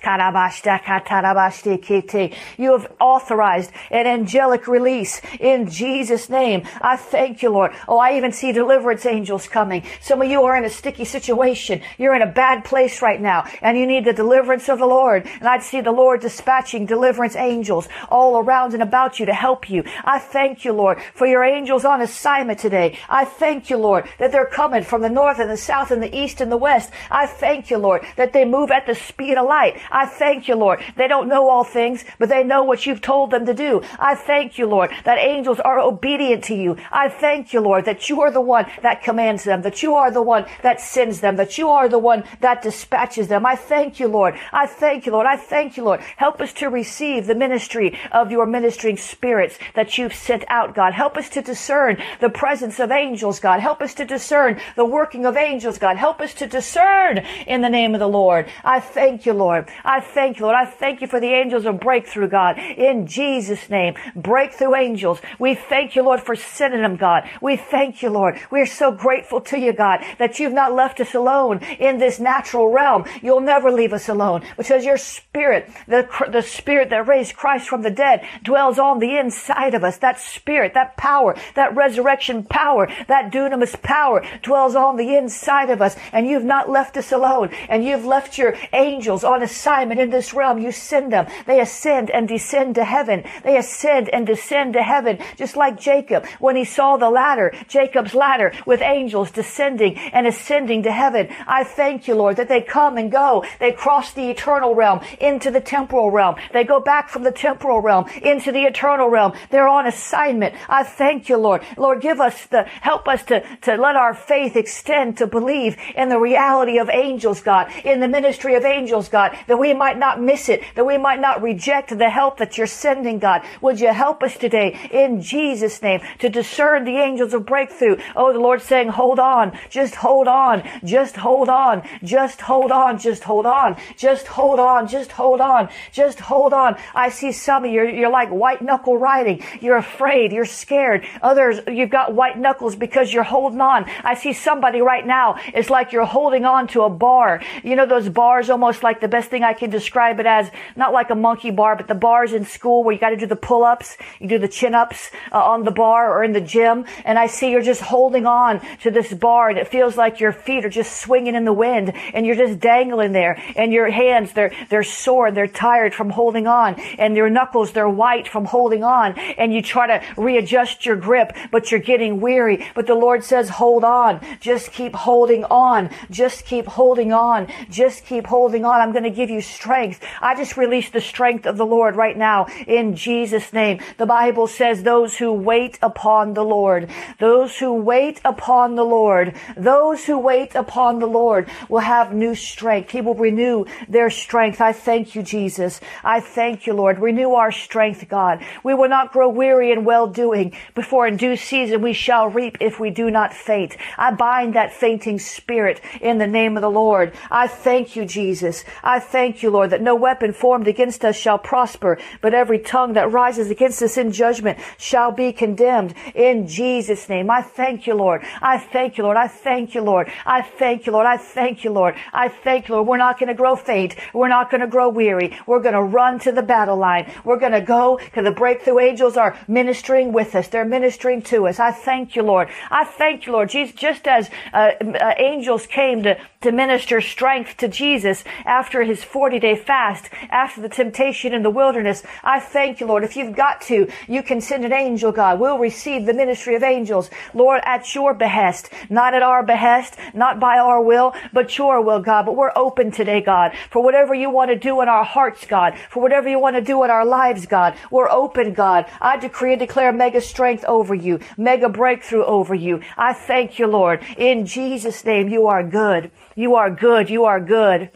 you 2.57 2.71
have 2.71 2.91
authorized 2.99 3.71
an 3.91 4.07
angelic 4.07 4.67
release 4.67 5.21
in 5.39 5.69
Jesus' 5.69 6.29
name. 6.29 6.63
I 6.81 6.97
thank 6.97 7.41
you, 7.41 7.49
Lord. 7.49 7.71
Oh, 7.87 7.97
I 7.97 8.17
even 8.17 8.33
see 8.33 8.51
deliverance 8.51 9.05
angels 9.05 9.47
coming. 9.47 9.83
Some 10.01 10.21
of 10.21 10.29
you 10.29 10.43
are 10.43 10.57
in 10.57 10.65
a 10.65 10.69
sticky 10.69 11.05
situation. 11.05 11.81
You're 11.97 12.13
in 12.13 12.21
a 12.21 12.31
bad 12.31 12.65
place 12.65 13.01
right 13.01 13.21
now, 13.21 13.45
and 13.61 13.77
you 13.77 13.87
need 13.87 14.03
the 14.03 14.11
deliverance 14.11 14.67
of 14.67 14.79
the 14.79 14.85
Lord. 14.85 15.25
And 15.39 15.47
I'd 15.47 15.63
see 15.63 15.79
the 15.79 15.91
Lord 15.91 16.19
dispatching 16.19 16.85
deliverance 16.85 17.37
angels 17.37 17.87
all 18.09 18.37
around 18.37 18.73
and 18.73 18.83
about 18.83 19.19
you 19.19 19.27
to 19.27 19.33
help 19.33 19.69
you. 19.69 19.85
I 20.03 20.19
thank 20.19 20.65
you, 20.65 20.73
Lord, 20.73 21.01
for 21.13 21.25
your 21.25 21.45
angels 21.45 21.85
on 21.85 22.01
assignment 22.01 22.59
today. 22.59 22.97
I 23.07 23.23
thank 23.23 23.69
you, 23.69 23.77
Lord, 23.77 24.09
that 24.17 24.33
they're 24.33 24.45
coming 24.45 24.83
from 24.83 25.01
the 25.03 25.09
north 25.09 25.39
and 25.39 25.49
the 25.49 25.55
south 25.55 25.91
and 25.91 26.03
the 26.03 26.13
east 26.13 26.41
and 26.41 26.51
the 26.51 26.57
west. 26.57 26.91
I 27.09 27.25
thank 27.25 27.69
you, 27.69 27.77
Lord, 27.77 28.05
that 28.15 28.33
they 28.33 28.45
move 28.45 28.71
at 28.71 28.85
the 28.85 28.95
speed 28.95 29.37
of 29.37 29.47
light. 29.47 29.79
I 29.91 30.05
thank 30.05 30.47
you, 30.47 30.55
Lord. 30.55 30.83
They 30.95 31.07
don't 31.07 31.27
know 31.27 31.49
all 31.49 31.63
things, 31.63 32.05
but 32.17 32.29
they 32.29 32.43
know 32.43 32.63
what 32.63 32.85
you've 32.85 33.01
told 33.01 33.31
them 33.31 33.45
to 33.45 33.53
do. 33.53 33.81
I 33.97 34.15
thank 34.15 34.57
you, 34.57 34.67
Lord, 34.67 34.91
that 35.03 35.17
angels 35.17 35.59
are 35.59 35.79
obedient 35.79 36.43
to 36.45 36.55
you. 36.55 36.77
I 36.91 37.09
thank 37.09 37.53
you, 37.53 37.61
Lord, 37.61 37.85
that 37.85 38.09
you 38.09 38.21
are 38.21 38.31
the 38.31 38.41
one 38.41 38.65
that 38.81 39.03
commands 39.03 39.43
them, 39.43 39.61
that 39.63 39.83
you 39.83 39.95
are 39.95 40.11
the 40.11 40.21
one 40.21 40.45
that 40.61 40.81
sends 40.81 41.21
them, 41.21 41.35
that 41.37 41.57
you 41.57 41.69
are 41.69 41.89
the 41.89 41.99
one 41.99 42.23
that 42.41 42.61
dispatches 42.61 43.27
them. 43.27 43.45
I 43.45 43.55
thank 43.55 43.99
you, 43.99 44.07
Lord. 44.07 44.35
I 44.51 44.65
thank 44.67 45.05
you, 45.05 45.11
Lord. 45.11 45.27
I 45.27 45.37
thank 45.37 45.77
you, 45.77 45.83
Lord. 45.83 46.01
Help 46.17 46.41
us 46.41 46.53
to 46.53 46.69
receive 46.69 47.27
the 47.27 47.35
ministry 47.35 47.97
of 48.11 48.31
your 48.31 48.45
ministering 48.45 48.97
spirits 48.97 49.57
that 49.75 49.97
you've 49.97 50.13
sent 50.13 50.43
out, 50.47 50.75
God. 50.75 50.93
Help 50.93 51.17
us 51.17 51.29
to 51.29 51.41
discern 51.41 52.01
the 52.19 52.29
presence 52.29 52.79
of 52.79 52.91
angels, 52.91 53.39
God. 53.39 53.59
Help 53.59 53.81
us 53.81 53.93
to 53.95 54.05
discern 54.05 54.59
the 54.75 54.85
working 54.85 55.25
of 55.25 55.37
angels, 55.37 55.77
God. 55.77 55.97
Help 55.97 56.21
us 56.21 56.33
to 56.35 56.47
discern 56.47 57.19
in 57.47 57.61
the 57.61 57.69
name 57.69 57.93
of 57.93 57.98
the 57.99 58.07
Lord. 58.07 58.49
I 58.63 58.79
thank 58.79 59.25
you, 59.25 59.33
Lord. 59.33 59.69
I 59.83 59.99
thank 59.99 60.39
you, 60.39 60.45
Lord. 60.45 60.55
I 60.55 60.65
thank 60.65 61.01
you 61.01 61.07
for 61.07 61.19
the 61.19 61.33
angels 61.33 61.65
of 61.65 61.79
breakthrough, 61.79 62.29
God. 62.29 62.57
In 62.57 63.05
Jesus' 63.05 63.69
name, 63.69 63.95
breakthrough 64.15 64.75
angels. 64.75 65.21
We 65.37 65.55
thank 65.55 65.95
you, 65.95 66.03
Lord, 66.03 66.21
for 66.21 66.35
sending 66.35 66.81
them, 66.81 66.95
God. 66.95 67.29
We 67.41 67.55
thank 67.57 68.01
you, 68.01 68.09
Lord. 68.09 68.39
We 68.51 68.61
are 68.61 68.65
so 68.65 68.91
grateful 68.91 69.41
to 69.41 69.59
you, 69.59 69.73
God, 69.73 70.03
that 70.17 70.39
you've 70.39 70.53
not 70.53 70.73
left 70.73 70.99
us 70.99 71.13
alone 71.13 71.59
in 71.79 71.97
this 71.99 72.19
natural 72.19 72.71
realm. 72.71 73.05
You'll 73.21 73.41
never 73.41 73.71
leave 73.71 73.93
us 73.93 74.09
alone 74.09 74.43
because 74.57 74.85
your 74.85 74.97
spirit, 74.97 75.69
the, 75.87 76.07
the 76.31 76.41
spirit 76.41 76.89
that 76.89 77.07
raised 77.07 77.35
Christ 77.35 77.67
from 77.67 77.81
the 77.81 77.91
dead 77.91 78.25
dwells 78.43 78.79
on 78.79 78.99
the 78.99 79.17
inside 79.17 79.73
of 79.73 79.83
us. 79.83 79.97
That 79.97 80.19
spirit, 80.19 80.73
that 80.73 80.97
power, 80.97 81.35
that 81.55 81.75
resurrection 81.75 82.43
power, 82.43 82.87
that 83.07 83.31
dunamis 83.31 83.79
power 83.81 84.23
dwells 84.41 84.75
on 84.75 84.97
the 84.97 85.15
inside 85.15 85.69
of 85.69 85.81
us. 85.81 85.95
And 86.11 86.27
you've 86.27 86.43
not 86.43 86.69
left 86.69 86.97
us 86.97 87.11
alone. 87.11 87.49
And 87.79 87.87
you've 87.87 88.03
left 88.03 88.37
your 88.37 88.57
angels 88.73 89.23
on 89.23 89.41
assignment 89.41 90.01
in 90.01 90.09
this 90.09 90.33
realm. 90.33 90.59
You 90.59 90.73
send 90.73 91.13
them. 91.13 91.27
They 91.45 91.61
ascend 91.61 92.09
and 92.09 92.27
descend 92.27 92.75
to 92.75 92.83
heaven. 92.83 93.23
They 93.41 93.55
ascend 93.55 94.09
and 94.09 94.27
descend 94.27 94.73
to 94.73 94.83
heaven, 94.83 95.17
just 95.37 95.55
like 95.55 95.79
Jacob 95.79 96.25
when 96.39 96.57
he 96.57 96.65
saw 96.65 96.97
the 96.97 97.09
ladder, 97.09 97.53
Jacob's 97.69 98.13
ladder 98.13 98.51
with 98.65 98.81
angels 98.81 99.31
descending 99.31 99.97
and 99.97 100.27
ascending 100.27 100.83
to 100.83 100.91
heaven. 100.91 101.29
I 101.47 101.63
thank 101.63 102.05
you, 102.05 102.15
Lord, 102.15 102.35
that 102.35 102.49
they 102.49 102.59
come 102.59 102.97
and 102.97 103.09
go. 103.09 103.45
They 103.61 103.71
cross 103.71 104.11
the 104.11 104.29
eternal 104.29 104.75
realm 104.75 104.99
into 105.21 105.49
the 105.49 105.61
temporal 105.61 106.11
realm. 106.11 106.35
They 106.51 106.65
go 106.65 106.81
back 106.81 107.07
from 107.07 107.23
the 107.23 107.31
temporal 107.31 107.79
realm 107.79 108.09
into 108.21 108.51
the 108.51 108.63
eternal 108.63 109.07
realm. 109.07 109.31
They're 109.51 109.69
on 109.69 109.87
assignment. 109.87 110.53
I 110.67 110.83
thank 110.83 111.29
you, 111.29 111.37
Lord. 111.37 111.63
Lord, 111.77 112.01
give 112.01 112.19
us 112.19 112.45
the, 112.47 112.63
help 112.63 113.07
us 113.07 113.23
to, 113.27 113.41
to 113.61 113.77
let 113.77 113.95
our 113.95 114.13
faith 114.13 114.57
extend 114.57 115.19
to 115.19 115.27
believe 115.27 115.77
in 115.95 116.09
the 116.09 116.19
reality 116.19 116.77
of 116.77 116.89
angels, 116.89 117.41
God, 117.41 117.68
in 117.83 117.99
the 117.99 118.07
ministry 118.07 118.55
of 118.55 118.65
angels, 118.65 119.09
God, 119.09 119.37
that 119.47 119.57
we 119.57 119.73
might 119.73 119.97
not 119.97 120.21
miss 120.21 120.49
it, 120.49 120.61
that 120.75 120.85
we 120.85 120.97
might 120.97 121.19
not 121.19 121.41
reject 121.41 121.97
the 121.97 122.09
help 122.09 122.37
that 122.37 122.57
you're 122.57 122.67
sending, 122.67 123.19
God. 123.19 123.41
Would 123.61 123.79
you 123.79 123.93
help 123.93 124.23
us 124.23 124.37
today 124.37 124.89
in 124.91 125.21
Jesus' 125.21 125.81
name 125.81 126.01
to 126.19 126.29
discern 126.29 126.85
the 126.85 126.97
angels 126.97 127.33
of 127.33 127.45
breakthrough? 127.45 127.97
Oh, 128.15 128.33
the 128.33 128.39
Lord's 128.39 128.63
saying, 128.63 128.89
hold 128.89 129.19
on, 129.19 129.57
just 129.69 129.95
hold 129.95 130.27
on, 130.27 130.63
just 130.83 131.15
hold 131.15 131.49
on, 131.49 131.83
just 132.03 132.41
hold 132.41 132.69
on, 132.69 132.97
just 132.99 133.21
hold 133.21 133.45
on, 133.45 133.77
just 133.97 134.27
hold 134.27 134.59
on, 134.59 134.87
just 134.87 135.11
hold 135.11 135.41
on, 135.41 135.69
just 135.91 136.19
hold 136.19 136.53
on. 136.53 136.77
I 136.93 137.09
see 137.09 137.31
some 137.31 137.65
of 137.65 137.71
you, 137.71 137.83
you're 137.85 138.11
like 138.11 138.29
white 138.29 138.61
knuckle 138.61 138.97
riding. 138.97 139.43
You're 139.61 139.77
afraid, 139.77 140.31
you're 140.31 140.45
scared. 140.45 141.05
Others, 141.21 141.61
you've 141.67 141.89
got 141.89 142.13
white 142.13 142.37
knuckles 142.37 142.75
because 142.75 143.13
you're 143.13 143.23
holding 143.23 143.61
on. 143.61 143.85
I 144.03 144.15
see 144.15 144.33
somebody 144.33 144.81
right 144.81 145.05
now, 145.05 145.39
it's 145.53 145.69
like 145.69 145.91
you're 145.91 146.05
holding 146.05 146.45
on 146.45 146.67
to 146.69 146.83
a 146.83 146.89
bar. 146.89 147.41
You 147.63 147.75
know 147.75 147.85
those 147.85 148.09
bars, 148.09 148.49
almost 148.49 148.83
like 148.83 149.01
the 149.01 149.07
best 149.07 149.29
thing 149.29 149.43
I 149.43 149.53
can 149.53 149.69
describe 149.69 150.19
it 150.19 150.25
as, 150.25 150.49
not 150.75 150.93
like 150.93 151.09
a 151.09 151.15
monkey 151.15 151.51
bar, 151.51 151.75
but 151.75 151.87
the 151.87 151.95
bars 151.95 152.33
in 152.33 152.45
school 152.45 152.83
where 152.83 152.93
you 152.93 152.99
got 152.99 153.09
to 153.09 153.17
do 153.17 153.25
the 153.25 153.35
pull-ups, 153.35 153.97
you 154.19 154.27
do 154.27 154.39
the 154.39 154.47
chin-ups 154.47 155.11
uh, 155.31 155.37
on 155.37 155.63
the 155.63 155.71
bar 155.71 156.11
or 156.11 156.23
in 156.23 156.31
the 156.31 156.41
gym, 156.41 156.85
and 157.05 157.19
I 157.19 157.27
see 157.27 157.51
you're 157.51 157.61
just 157.61 157.81
holding 157.81 158.25
on 158.25 158.61
to 158.81 158.91
this 158.91 159.13
bar, 159.13 159.49
and 159.49 159.57
it 159.57 159.67
feels 159.67 159.97
like 159.97 160.19
your 160.19 160.31
feet 160.31 160.65
are 160.65 160.69
just 160.69 161.01
swinging 161.01 161.35
in 161.35 161.45
the 161.45 161.53
wind, 161.53 161.93
and 162.13 162.25
you're 162.25 162.35
just 162.35 162.59
dangling 162.59 163.11
there, 163.11 163.41
and 163.55 163.71
your 163.71 163.89
hands 163.89 164.33
they're 164.33 164.53
they're 164.69 164.83
sore, 164.83 165.31
they're 165.31 165.47
tired 165.47 165.93
from 165.93 166.09
holding 166.09 166.47
on, 166.47 166.79
and 166.97 167.15
your 167.15 167.29
knuckles 167.29 167.71
they're 167.71 167.89
white 167.89 168.27
from 168.27 168.45
holding 168.45 168.83
on, 168.83 169.17
and 169.17 169.53
you 169.53 169.61
try 169.61 169.87
to 169.87 170.05
readjust 170.17 170.85
your 170.85 170.95
grip, 170.95 171.35
but 171.51 171.71
you're 171.71 171.79
getting 171.79 172.21
weary. 172.21 172.65
But 172.75 172.87
the 172.87 172.95
Lord 172.95 173.23
says, 173.23 173.49
hold 173.49 173.83
on, 173.83 174.21
just 174.39 174.71
keep 174.71 174.95
holding 174.95 175.43
on, 175.45 175.89
just 176.09 176.45
keep 176.45 176.65
holding 176.65 177.11
on, 177.11 177.47
just 177.69 178.05
keep 178.05 178.27
holding 178.27 178.65
on. 178.65 178.81
I'm 178.81 178.91
going 178.91 179.03
to 179.03 179.09
give 179.09 179.29
you 179.29 179.41
strength. 179.41 180.03
I 180.21 180.35
just 180.35 180.57
release 180.57 180.89
the 180.89 181.01
strength 181.01 181.45
of 181.45 181.57
the 181.57 181.65
Lord 181.65 181.95
right 181.95 182.17
now 182.17 182.47
in 182.67 182.95
Jesus' 182.95 183.53
name. 183.53 183.79
The 183.97 184.05
Bible 184.05 184.47
says 184.47 184.83
those 184.83 185.17
who 185.17 185.31
wait 185.33 185.77
upon 185.81 186.33
the 186.33 186.43
Lord, 186.43 186.89
those 187.19 187.57
who 187.57 187.73
wait 187.73 188.21
upon 188.25 188.75
the 188.75 188.83
Lord, 188.83 189.35
those 189.57 190.05
who 190.05 190.17
wait 190.17 190.55
upon 190.55 190.99
the 190.99 191.07
Lord 191.07 191.49
will 191.67 191.79
have 191.79 192.13
new 192.13 192.35
strength. 192.35 192.91
He 192.91 193.01
will 193.01 193.15
renew 193.15 193.65
their 193.87 194.09
strength. 194.09 194.61
I 194.61 194.73
thank 194.73 195.15
you, 195.15 195.23
Jesus. 195.23 195.79
I 196.03 196.19
thank 196.19 196.67
you, 196.67 196.73
Lord. 196.73 196.99
Renew 196.99 197.31
our 197.33 197.51
strength, 197.51 198.07
God. 198.09 198.43
We 198.63 198.73
will 198.73 198.89
not 198.89 199.11
grow 199.11 199.29
weary 199.29 199.71
in 199.71 199.85
well 199.85 200.07
doing, 200.07 200.53
before 200.75 201.07
in 201.07 201.17
due 201.17 201.35
season 201.35 201.81
we 201.81 201.93
shall 201.93 202.27
reap 202.27 202.57
if 202.59 202.79
we 202.79 202.89
do 202.89 203.11
not 203.11 203.33
faint. 203.33 203.75
I 203.97 204.11
bind 204.11 204.55
that 204.55 204.73
fainting 204.73 205.19
spirit 205.19 205.81
in 206.01 206.17
the 206.17 206.27
name 206.27 206.57
of 206.57 206.61
the 206.61 206.69
Lord. 206.69 207.13
Thank 207.47 207.95
you, 207.95 208.05
Jesus. 208.05 208.65
I 208.83 208.99
thank 208.99 209.41
you, 209.41 209.49
Lord, 209.49 209.69
that 209.69 209.81
no 209.81 209.95
weapon 209.95 210.33
formed 210.33 210.67
against 210.67 211.05
us 211.05 211.15
shall 211.15 211.37
prosper, 211.37 211.97
but 212.21 212.33
every 212.33 212.59
tongue 212.59 212.93
that 212.93 213.11
rises 213.11 213.49
against 213.49 213.81
us 213.81 213.97
in 213.97 214.11
judgment 214.11 214.59
shall 214.77 215.11
be 215.11 215.31
condemned 215.31 215.93
in 216.15 216.47
Jesus' 216.47 217.07
name. 217.07 217.29
I 217.29 217.41
thank 217.41 217.87
you, 217.87 217.93
Lord. 217.93 218.23
I 218.41 218.57
thank 218.57 218.97
you, 218.97 219.03
Lord. 219.03 219.17
I 219.17 219.27
thank 219.27 219.75
you, 219.75 219.81
Lord. 219.81 220.07
I 220.25 220.41
thank 220.41 220.85
you, 220.85 220.91
Lord. 220.91 221.05
I 221.05 221.17
thank 221.17 221.63
you, 221.63 221.71
Lord. 221.71 221.95
I 222.11 222.27
thank 222.27 222.67
you, 222.67 222.75
Lord. 222.75 222.87
We're 222.87 222.97
not 222.97 223.19
going 223.19 223.27
to 223.27 223.33
grow 223.33 223.55
faint. 223.55 223.95
We're 224.13 224.27
not 224.27 224.51
going 224.51 224.61
to 224.61 224.67
grow 224.67 224.89
weary. 224.89 225.37
We're 225.45 225.61
going 225.61 225.75
to 225.75 225.83
run 225.83 226.19
to 226.19 226.31
the 226.31 226.43
battle 226.43 226.77
line. 226.77 227.11
We're 227.23 227.39
going 227.39 227.53
to 227.53 227.61
go 227.61 227.97
because 228.03 228.25
the 228.25 228.31
breakthrough 228.31 228.79
angels 228.79 229.17
are 229.17 229.37
ministering 229.47 230.11
with 230.11 230.35
us. 230.35 230.47
They're 230.47 230.65
ministering 230.65 231.21
to 231.23 231.47
us. 231.47 231.59
I 231.59 231.71
thank 231.71 232.15
you, 232.15 232.23
Lord. 232.23 232.49
I 232.69 232.85
thank 232.85 233.25
you, 233.25 233.33
Lord. 233.33 233.49
Jesus, 233.49 233.75
just 233.75 234.07
as 234.07 234.29
uh, 234.53 234.71
uh, 234.81 235.13
angels 235.17 235.67
came 235.67 236.03
to, 236.03 236.17
to 236.41 236.51
minister 236.51 237.01
strength 237.01 237.28
to 237.57 237.67
Jesus 237.67 238.23
after 238.45 238.83
his 238.83 239.03
40 239.03 239.39
day 239.39 239.55
fast, 239.55 240.09
after 240.29 240.61
the 240.61 240.69
temptation 240.69 241.33
in 241.33 241.43
the 241.43 241.49
wilderness, 241.49 242.03
I 242.23 242.39
thank 242.39 242.79
you, 242.79 242.87
Lord. 242.87 243.03
If 243.03 243.15
you've 243.15 243.35
got 243.35 243.61
to, 243.61 243.87
you 244.07 244.23
can 244.23 244.41
send 244.41 244.65
an 244.65 244.73
angel, 244.73 245.11
God. 245.11 245.39
We'll 245.39 245.59
receive 245.59 246.05
the 246.05 246.13
ministry 246.13 246.55
of 246.55 246.63
angels, 246.63 247.09
Lord, 247.33 247.61
at 247.63 247.93
your 247.93 248.13
behest, 248.13 248.69
not 248.89 249.13
at 249.13 249.21
our 249.21 249.43
behest, 249.43 249.95
not 250.13 250.39
by 250.39 250.57
our 250.57 250.81
will, 250.81 251.13
but 251.31 251.57
your 251.57 251.81
will, 251.81 251.99
God. 251.99 252.25
But 252.25 252.35
we're 252.35 252.51
open 252.55 252.91
today, 252.91 253.21
God, 253.21 253.51
for 253.69 253.83
whatever 253.83 254.13
you 254.13 254.29
want 254.29 254.49
to 254.49 254.57
do 254.57 254.81
in 254.81 254.89
our 254.89 255.03
hearts, 255.03 255.45
God, 255.45 255.77
for 255.89 256.01
whatever 256.01 256.27
you 256.27 256.39
want 256.39 256.55
to 256.55 256.61
do 256.61 256.83
in 256.83 256.89
our 256.89 257.05
lives, 257.05 257.45
God. 257.45 257.75
We're 257.91 258.09
open, 258.09 258.53
God. 258.53 258.85
I 258.99 259.17
decree 259.17 259.53
and 259.53 259.59
declare 259.59 259.93
mega 259.93 260.21
strength 260.21 260.65
over 260.65 260.95
you, 260.95 261.19
mega 261.37 261.69
breakthrough 261.69 262.25
over 262.25 262.55
you. 262.55 262.81
I 262.97 263.13
thank 263.13 263.59
you, 263.59 263.67
Lord. 263.67 264.03
In 264.17 264.45
Jesus' 264.45 265.05
name, 265.05 265.29
you 265.29 265.47
are 265.47 265.63
good. 265.63 266.11
You 266.39 266.55
are 266.55 266.71
good. 266.71 267.09
You 267.09 267.25
are 267.25 267.41
good. 267.41 267.91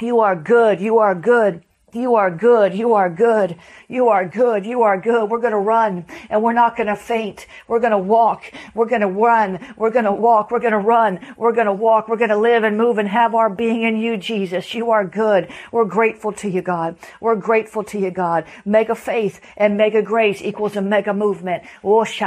You 0.00 0.20
are 0.20 0.36
good. 0.36 0.80
You 0.80 0.98
are 0.98 1.16
good. 1.16 1.64
You 1.92 2.16
are 2.16 2.30
good. 2.30 2.74
You 2.74 2.92
are 2.94 3.08
good. 3.08 3.56
You 3.88 4.08
are 4.08 4.28
good. 4.28 4.66
You 4.66 4.82
are 4.82 5.00
good. 5.00 5.30
We're 5.30 5.40
going 5.40 5.52
to 5.52 5.58
run 5.58 6.04
and 6.28 6.42
we're 6.42 6.52
not 6.52 6.76
going 6.76 6.88
to 6.88 6.96
faint. 6.96 7.46
We're 7.66 7.80
going 7.80 7.92
to 7.92 7.98
walk. 7.98 8.52
We're 8.74 8.88
going 8.88 9.00
to 9.00 9.08
run. 9.08 9.74
We're 9.76 9.90
going 9.90 10.04
to 10.04 10.12
walk. 10.12 10.50
We're 10.50 10.60
going 10.60 10.72
to 10.72 10.78
run. 10.78 11.20
We're 11.38 11.54
going 11.54 11.66
to 11.66 11.72
walk. 11.72 12.08
We're 12.08 12.18
going 12.18 12.28
to 12.28 12.36
live 12.36 12.64
and 12.64 12.76
move 12.76 12.98
and 12.98 13.08
have 13.08 13.34
our 13.34 13.48
being 13.48 13.82
in 13.82 13.96
you, 13.96 14.18
Jesus. 14.18 14.74
You 14.74 14.90
are 14.90 15.06
good. 15.06 15.50
We're 15.72 15.86
grateful 15.86 16.32
to 16.34 16.50
you, 16.50 16.60
God. 16.60 16.96
We're 17.20 17.36
grateful 17.36 17.82
to 17.84 17.98
you, 17.98 18.10
God. 18.10 18.44
Mega 18.66 18.94
faith 18.94 19.40
and 19.56 19.78
mega 19.78 20.02
grace 20.02 20.42
equals 20.42 20.76
a 20.76 20.82
mega 20.82 21.14
movement. 21.14 21.62
Oh, 21.82 22.04
Thank 22.04 22.20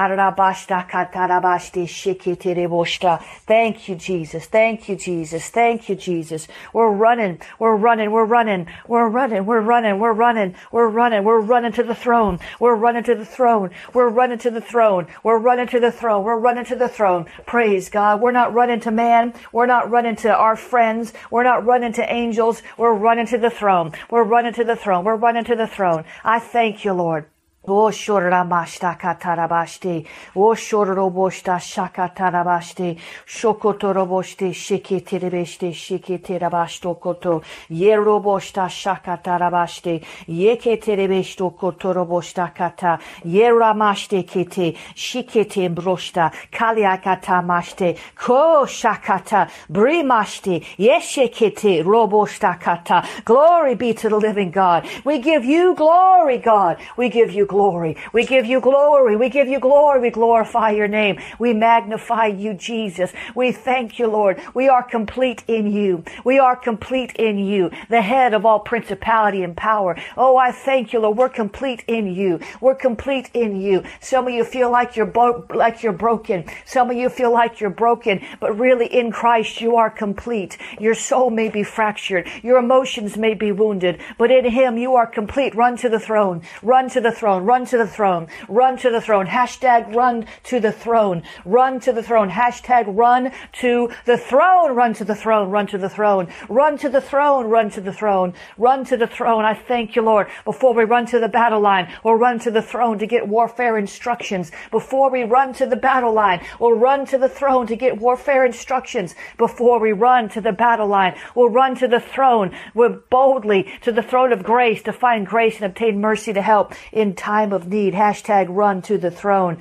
you, 3.90 3.96
Jesus. 3.96 4.46
Thank 4.46 4.90
you, 4.90 4.96
Jesus. 4.96 5.50
Thank 5.50 5.90
you, 5.90 5.96
Jesus. 5.96 6.48
We're 6.74 6.90
running. 6.90 7.40
We're 7.60 7.76
running. 7.76 8.12
We're 8.12 8.26
running. 8.26 8.68
We're 8.88 9.10
running. 9.10 9.46
We're 9.52 9.60
running. 9.60 10.00
We're 10.00 10.14
running. 10.14 10.56
We're 10.72 10.88
running. 10.88 11.26
We're 11.26 11.42
running 11.42 11.74
to 11.74 11.84
the 11.84 11.94
throne. 11.94 12.40
We're 12.58 12.74
running 12.74 13.04
to 13.04 13.16
the 13.16 13.26
throne. 13.26 13.72
We're 13.94 14.08
running 14.08 14.38
to 14.38 14.50
the 14.50 14.62
throne. 14.62 15.08
We're 15.26 15.40
running 15.40 15.68
to 15.68 15.82
the 15.82 15.92
throne. 15.92 16.24
We're 16.24 16.40
running 16.40 16.64
to 16.64 16.78
the 16.78 16.88
throne. 16.88 17.26
Praise 17.46 17.90
God. 17.90 18.22
We're 18.22 18.32
not 18.32 18.54
running 18.54 18.80
to 18.80 18.92
man. 18.92 19.34
We're 19.52 19.66
not 19.66 19.92
running 19.92 20.16
to 20.24 20.34
our 20.34 20.56
friends. 20.56 21.12
We're 21.30 21.44
not 21.44 21.66
running 21.66 21.92
to 22.00 22.14
angels. 22.14 22.64
We're 22.78 22.94
running 22.94 23.28
to 23.28 23.38
the 23.38 23.50
throne. 23.50 23.92
We're 24.10 24.24
running 24.24 24.54
to 24.54 24.64
the 24.64 24.78
throne. 24.78 25.04
We're 25.04 25.18
running 25.18 25.44
to 25.44 25.56
the 25.58 25.68
throne. 25.68 26.06
I 26.24 26.40
thank 26.40 26.86
you, 26.86 26.94
Lord. 26.94 27.26
O 27.68 27.92
shoramashta 27.92 28.98
katarabashte, 28.98 30.04
O 30.36 30.56
shoroboshta 30.56 31.60
shakatarabashte, 31.60 32.98
Shokotoroboshte 33.28 34.50
shiketerebeshte 34.52 35.72
shiketerabashto 35.72 37.00
koto, 37.00 37.44
Yeroboshta 37.70 38.66
shakatarabashte, 38.68 40.04
Yeketerebeshto 40.28 41.56
kotoroboshta 41.56 42.52
kata, 42.52 42.98
Yeramashte 43.24 44.24
kete, 44.26 44.76
Shikete 44.96 45.70
broshta, 45.72 46.34
Kaliakata 46.52 47.46
mashte, 47.46 47.96
Ko 48.16 48.66
shakata, 48.66 49.48
Brimashte, 49.72 50.66
Yeshekete 50.80 51.84
roboshta 51.84 52.60
kata. 52.60 53.08
Glory 53.24 53.76
be 53.76 53.94
to 53.94 54.10
the 54.10 54.18
living 54.18 54.50
God. 54.50 54.88
We 55.06 55.20
give 55.20 55.46
you 55.46 55.76
glory, 55.76 56.40
God. 56.40 56.78
We 56.98 57.10
give 57.10 57.32
you 57.32 57.46
glory. 57.52 57.98
We 58.14 58.26
give 58.26 58.46
you 58.46 58.62
glory. 58.62 59.18
We 59.18 59.30
give 59.30 59.50
you 59.50 59.60
glory. 59.60 60.00
We 60.00 60.10
glorify 60.10 60.72
your 60.72 60.88
name. 60.88 61.20
We 61.38 61.54
magnify 61.54 62.28
you, 62.28 62.54
Jesus. 62.54 63.12
We 63.36 63.52
thank 63.52 64.00
you, 64.00 64.08
Lord. 64.08 64.42
We 64.54 64.70
are 64.70 64.82
complete 64.82 65.44
in 65.48 65.70
you. 65.72 66.04
We 66.24 66.40
are 66.40 66.56
complete 66.56 67.12
in 67.18 67.38
you, 67.38 67.70
the 67.90 68.02
head 68.02 68.34
of 68.34 68.46
all 68.46 68.60
principality 68.60 69.44
and 69.44 69.56
power. 69.56 69.98
Oh, 70.16 70.38
I 70.38 70.52
thank 70.54 70.94
you, 70.94 71.00
Lord. 71.02 71.18
We're 71.18 71.30
complete 71.44 71.84
in 71.88 72.08
you. 72.08 72.40
We're 72.62 72.76
complete 72.76 73.30
in 73.34 73.60
you. 73.60 73.84
Some 74.00 74.28
of 74.28 74.34
you 74.34 74.46
feel 74.46 74.72
like 74.72 74.96
you're 74.96 75.06
bo- 75.06 75.46
like 75.54 75.84
you're 75.84 76.02
broken. 76.08 76.46
Some 76.66 76.90
of 76.90 76.96
you 76.96 77.10
feel 77.10 77.34
like 77.34 77.60
you're 77.60 77.70
broken, 77.70 78.26
but 78.40 78.58
really 78.58 78.88
in 78.88 79.12
Christ 79.12 79.60
you 79.60 79.76
are 79.76 79.90
complete. 79.90 80.58
Your 80.80 80.96
soul 80.96 81.30
may 81.30 81.50
be 81.50 81.64
fractured. 81.64 82.30
Your 82.44 82.58
emotions 82.60 83.18
may 83.18 83.34
be 83.34 83.52
wounded, 83.52 84.00
but 84.18 84.32
in 84.32 84.46
Him 84.46 84.78
you 84.78 84.96
are 84.96 85.08
complete. 85.08 85.54
Run 85.54 85.76
to 85.78 85.90
the 85.90 86.00
throne. 86.00 86.44
Run 86.64 86.90
to 86.92 87.02
the 87.02 87.12
throne 87.12 87.41
throne. 87.42 87.46
Run 87.46 87.66
to 87.66 87.78
the 87.78 87.88
throne. 87.88 88.28
Run 88.48 88.78
to 88.78 88.90
the 88.90 89.02
throne. 89.02 89.28
Hashtag 89.28 89.96
run 89.96 90.26
to 90.44 90.60
the 90.60 90.72
throne. 90.72 91.24
Run 91.46 91.80
to 91.82 91.92
the 91.92 92.04
throne. 92.04 92.30
Hashtag 92.30 92.86
run 92.88 93.32
to 93.54 93.90
the 94.06 94.18
throne. 94.18 94.76
Run 94.76 94.94
to 94.94 95.06
the 95.06 95.16
throne. 95.16 95.50
Run 95.50 95.68
to 95.68 95.78
the 95.78 95.90
throne. 95.90 96.28
Run 96.50 96.78
to 96.78 96.90
the 96.90 97.02
throne. 97.02 97.48
Run 97.48 97.70
to 97.72 97.82
the 97.82 97.94
throne. 97.94 98.34
Run 98.58 98.86
to 98.86 98.98
the 98.98 99.08
throne. 99.08 99.46
I 99.46 99.54
thank 99.54 99.96
you, 99.96 100.02
Lord. 100.02 100.28
Before 100.46 100.74
we 100.74 100.84
run 100.84 101.06
to 101.08 101.20
the 101.20 101.30
battle 101.30 101.62
line, 101.62 101.92
we'll 102.04 102.16
run 102.16 102.40
to 102.40 102.52
the 102.52 102.62
throne 102.62 103.00
to 103.00 103.08
get 103.08 103.28
warfare 103.28 103.78
instructions. 103.78 104.52
Before 104.70 105.12
we 105.12 105.24
run 105.24 105.54
to 105.54 105.66
the 105.66 105.76
battle 105.76 106.14
line, 106.14 106.46
we'll 106.60 106.78
run 106.78 107.06
to 107.08 107.18
the 107.18 107.30
throne 107.30 107.68
to 107.68 107.76
get 107.76 108.00
warfare 108.00 108.46
instructions. 108.46 109.16
Before 109.38 109.80
we 109.80 109.92
run 109.92 110.30
to 110.30 110.42
the 110.42 110.52
battle 110.52 110.88
line, 110.88 111.16
we'll 111.36 111.50
run 111.50 111.76
to 111.76 111.88
the 111.88 112.00
throne. 112.00 112.52
We're 112.74 112.90
boldly 113.10 113.72
to 113.82 113.92
the 113.92 114.04
throne 114.04 114.32
of 114.32 114.44
grace 114.44 114.84
to 114.84 114.94
find 114.94 115.26
grace 115.26 115.56
and 115.58 115.66
obtain 115.66 116.00
mercy 116.00 116.34
to 116.34 116.42
help 116.42 116.74
in 116.92 117.16
time 117.16 117.31
time 117.32 117.54
of 117.54 117.68
need. 117.68 117.94
Hashtag 117.94 118.48
run 118.50 118.82
to 118.82 118.98
the 118.98 119.10
throne. 119.10 119.58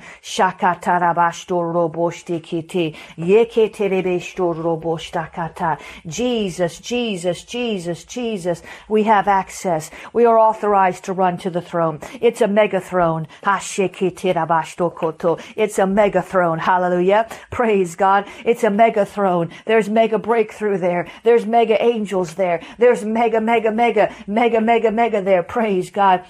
Jesus, 6.05 6.79
Jesus, 6.79 7.43
Jesus, 7.45 8.03
Jesus. 8.03 8.61
We 8.89 9.03
have 9.03 9.27
access. 9.29 9.89
We 10.11 10.25
are 10.25 10.37
authorized 10.37 11.05
to 11.05 11.13
run 11.13 11.37
to 11.37 11.49
the 11.49 11.61
throne. 11.61 11.99
It's 12.19 12.41
a 12.41 12.47
mega 12.47 12.81
throne. 12.81 13.27
It's 15.55 15.79
a 15.79 15.87
mega 15.87 16.21
throne. 16.21 16.59
Hallelujah. 16.59 17.29
Praise 17.51 17.95
God. 17.95 18.27
It's 18.43 18.65
a 18.65 18.69
mega 18.69 19.05
throne. 19.05 19.49
There's 19.65 19.89
mega 19.89 20.19
breakthrough 20.19 20.77
there. 20.77 21.07
There's 21.23 21.45
mega 21.45 21.81
angels 21.81 22.33
there. 22.35 22.61
There's 22.77 23.05
mega, 23.05 23.39
mega, 23.39 23.71
mega, 23.71 24.13
mega, 24.27 24.59
mega, 24.59 24.91
mega 24.91 25.21
there. 25.21 25.43
Praise 25.43 25.89
God. 25.89 26.25